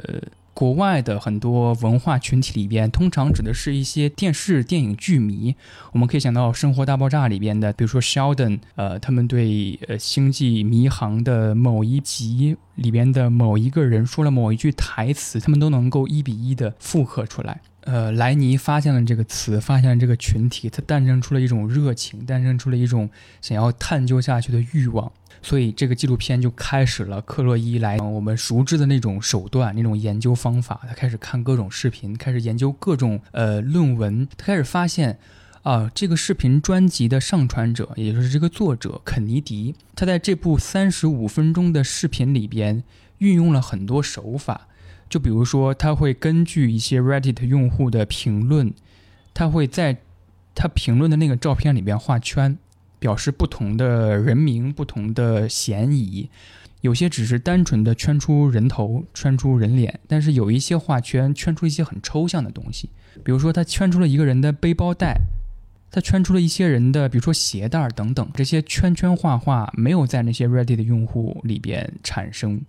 [0.60, 5.56] 国外的很多文化群体里边，通常指的是一些电视、电影剧迷。
[5.94, 17.62] 我们可以想到《生活大爆炸》里边的，比如说 Sheldon，呃，他们对呃《星际迷航》的某一集里边的某一个人说了某一句台词，他们都能够一比一的复刻出来。
[17.86, 25.10] 呃，莱尼发现了这个词，发现了这个群体，他诞生出了一种热情，诞生出了一种想要探究下去的欲望。
[25.42, 30.82] 所以这个纪录片就开始了克洛伊来我们熟知的那种手段、那种研究方法。
[30.88, 34.28] 他开始看各种视频，开始研究各种呃论文。
[34.38, 35.18] 他开始发现，
[35.64, 42.84] 啊、这个视频专辑的上传者，也就是这个作者肯尼迪，他在这部三十五分钟的视频里边
[43.20, 44.68] 运用了很多手法。
[45.10, 48.72] 就比如说，他会根据一些 Reddit 用户的评论，
[49.34, 49.98] 他会在
[50.54, 52.58] 他评论的那个照片里边画圈，
[53.00, 56.30] 表示不同的人名、不同的嫌疑。
[56.82, 62.90] 有些只是单纯的圈出人头、圈出人脸，但是有一些画圈圈出一些很抽象的东西，
[63.22, 65.18] 比如说他圈出了一个人的背包带，
[65.92, 72.62] 他圈出了一些人的，比如说鞋带儿等等，这些圈圈画画没有在那些 Reddit 的用户里边产生。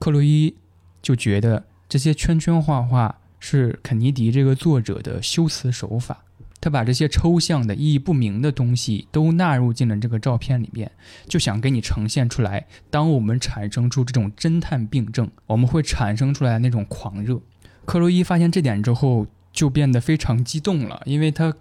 [0.00, 0.52] 克洛伊
[1.00, 6.24] 就觉得这些圈圈画画是肯尼迪这个作者的修辞手法，
[6.62, 10.90] 他把这些抽象的、意义不明的东西都纳入进了这个照片里面，
[11.26, 12.66] 就想给你呈现出来。
[12.88, 17.40] 当我们产生出这种侦探病症，我们会产生出来那种狂热。
[17.84, 21.52] 克洛伊发现这点之后，就变得非常激动了，因为他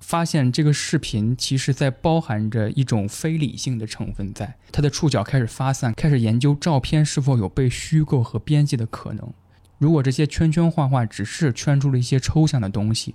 [0.00, 9.32] 发现这个视频其实在包含着一种非理性的成分在，他的触角开始发散，开始研究照片是否有被虚构和编辑的可能。
[9.78, 13.14] 如果这些圈圈画画只是圈出了一些抽象的东西，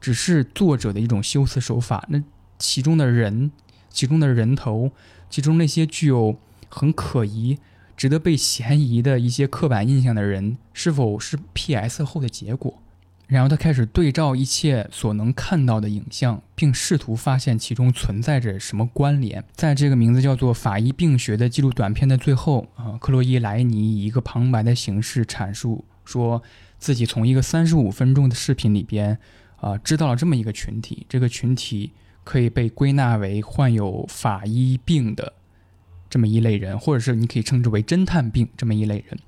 [0.00, 2.22] 只是作者的一种修辞手法，那
[2.58, 3.50] 其中的人、
[3.90, 4.90] 其中的人头、
[5.28, 6.38] 其中那些具有
[6.68, 7.58] 很可疑、
[7.96, 12.80] 值得被嫌疑的一些刻板印象的人，是否是 PS 后的结果？
[13.26, 19.42] 然后他开始对照一切所能看到的影像，并试图发现其中存在着什么关联。
[19.54, 26.42] 在这个名字叫做《法医病学》的记录短片的最后，啊、克洛伊莱尼以一个旁白的形式阐述，说
[26.78, 29.18] 自己从一个三十五分钟的视频里边，
[29.56, 31.92] 啊、知道了这么一个群体，这个群体
[32.22, 35.32] 可以被归纳为患有法医病的
[36.08, 39.18] 这么一类人，或者是你可以称之为侦探病这么一类人。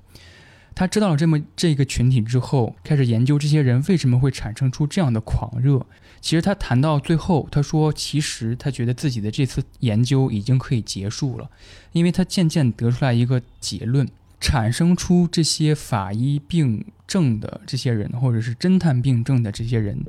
[0.75, 5.83] 他知道了这么这个群体之后，开始研究这些人为什么会产生出这样的狂热。
[6.21, 11.49] 其实他谈到最后，他说，其实他觉得自己的这次研究已经可以结束了，
[11.93, 14.07] 因为他渐渐得出来一个结论：
[14.39, 20.05] 产生出这些法医病症的这些人，或者是侦探病症的这些人，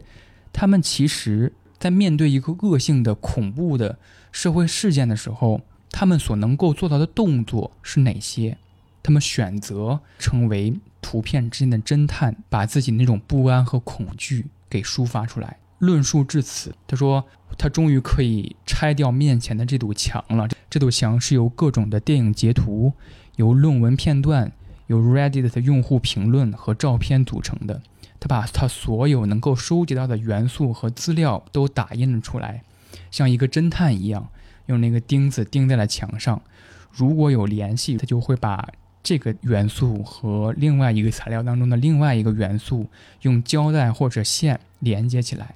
[0.52, 3.98] 他们其实在面对一个恶性的、恐怖的
[4.30, 8.58] 社会事件的时候，他们所能够做到的动作是哪些？
[9.02, 15.58] 他们选择成为图片之间的侦探，把自己那种不安和恐惧给抒发出来。
[15.78, 17.24] 论述至此，他说
[17.56, 20.48] 他终于可以拆掉面前的这堵墙了。
[20.68, 22.92] 这堵墙是由各种的电影截图、
[23.38, 24.50] 由论文片段、
[24.88, 27.80] 由 Reddit 的用户评论和照片组成的。
[28.20, 32.64] 他把他所有能够收集到的元素和资料都打印了出来，
[33.12, 34.28] 像一个侦探一样，
[34.66, 36.42] 用那个钉子钉在了墙上。
[36.90, 38.68] 如果有联系，他就会把
[39.04, 42.88] 这个元素和另外一个材料当中的另外一个元素
[43.22, 45.54] 用胶带或者线连接起来。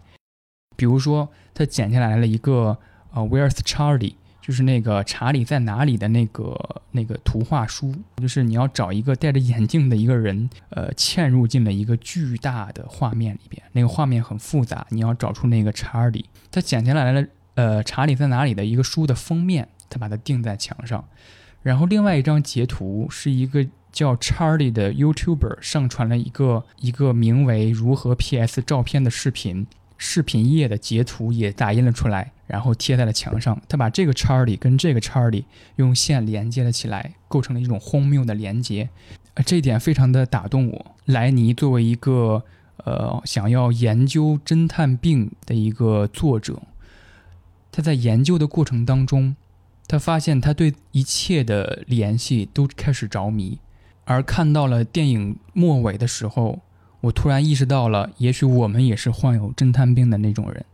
[0.76, 2.78] 比如说，他剪下来了一个
[3.12, 4.14] 呃，Where's Charlie？
[4.42, 16.26] 就是那个查理在哪里的那个那个图画书，就是你要找一个戴着眼镜的一个人，呃，嵌入进了一个巨大的画面里边，那个画面很复杂，你要找出那个查理。
[16.50, 17.24] 他剪下来了，
[17.54, 21.02] 呃，查理在哪里的一个书的封面，他把它钉在墙上。
[21.62, 29.66] 然后另外一张截图是一个叫 Charlie 的 YouTuber 上传了一个一个名为“如何 PS 照片”的视频，
[29.96, 33.58] 视频页的截图也打印了出来，然后贴在了墙上。
[33.66, 35.44] 他把这个 Charlie 跟这个 Charlie
[35.76, 38.90] 用线连接了起来，构成了一种荒谬的连接。
[39.32, 40.94] 呃，这一点非常的打动我。
[41.06, 42.44] 莱尼作为一个
[42.84, 46.60] 呃想要研究侦探病的一个作者，
[47.72, 49.34] 他在研究的过程当中。
[49.88, 53.58] 他发现他对一切的联系都开始着迷，
[54.04, 56.60] 而看到了电影末尾的时候，
[57.02, 60.64] 我突然意识到了，也许我们也是患有侦探病的那种人。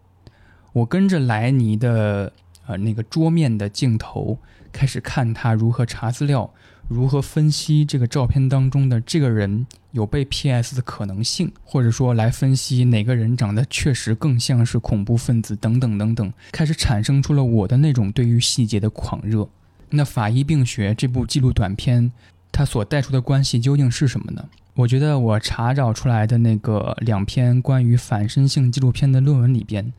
[0.79, 2.33] 我跟着莱尼的
[2.67, 4.39] 呃那个桌面的镜头，
[4.71, 6.49] 开始看他如何查资料，
[6.87, 19.49] 如何分析这个照片当中的这个人有被 PS 的可能性，或者说来分析哪个人长得确实更像是恐怖分子等等等等，开始产生出了我的那种对于细节的狂热。
[19.91, 22.13] 那《法医病学》这部记录短片，
[22.53, 24.49] 它所带出的关系究竟是什么呢？
[24.79, 29.93] 我觉得我查找出来的那个两篇关于反身性纪录片的论文里边，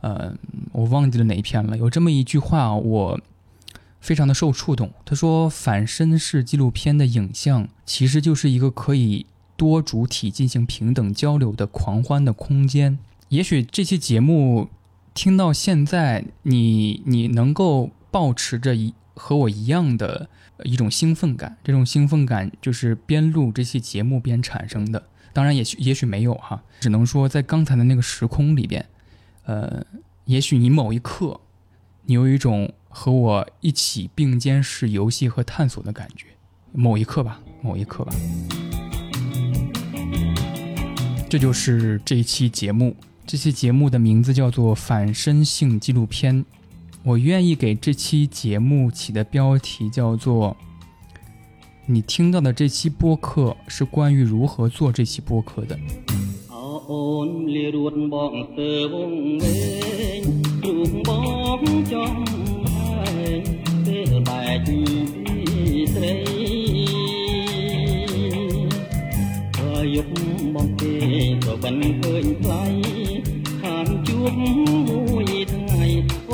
[0.00, 0.34] 呃，
[0.72, 1.76] 我忘记了哪一篇了。
[1.76, 3.20] 有这么一句话，我
[4.00, 4.90] 非常的受触动。
[5.04, 9.26] 他说，反身式纪录片的影像其实就是一个可以
[9.58, 12.98] 多主体进行平等交流的狂欢的空间。
[13.28, 14.70] 也许这期节目
[15.12, 20.30] 听到现在，你你能够保持着一和我一样的。
[20.64, 25.02] 一种兴奋感，这种兴奋感就是边录这期节目边产生的。
[25.32, 28.84] 当然，也许也许没有哈，只能说在刚才的那个时空里边，
[29.44, 29.84] 呃，
[30.24, 31.40] 也许你某一刻，
[32.06, 36.26] 你有一种和我一起并肩试游戏和探索的感觉。
[36.72, 38.12] 某一刻吧，某一刻吧。
[41.28, 42.96] 这就是这一期节目。
[43.26, 46.44] 这期节目的名字叫做《反身性纪录片》。
[47.04, 50.56] 我愿意给这期节目起的标题叫做
[51.84, 55.78] “你听到的这期播客是关于如何做这期播客的”。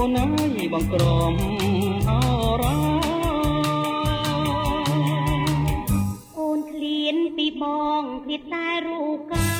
[0.02, 0.26] អូនអើ
[0.64, 1.34] យបងក្រម
[2.08, 2.10] អ
[2.62, 2.76] រ៉ា
[6.38, 7.64] អូនឃ្លានពីប
[8.00, 9.59] ងឃ្លាតតែរូបកា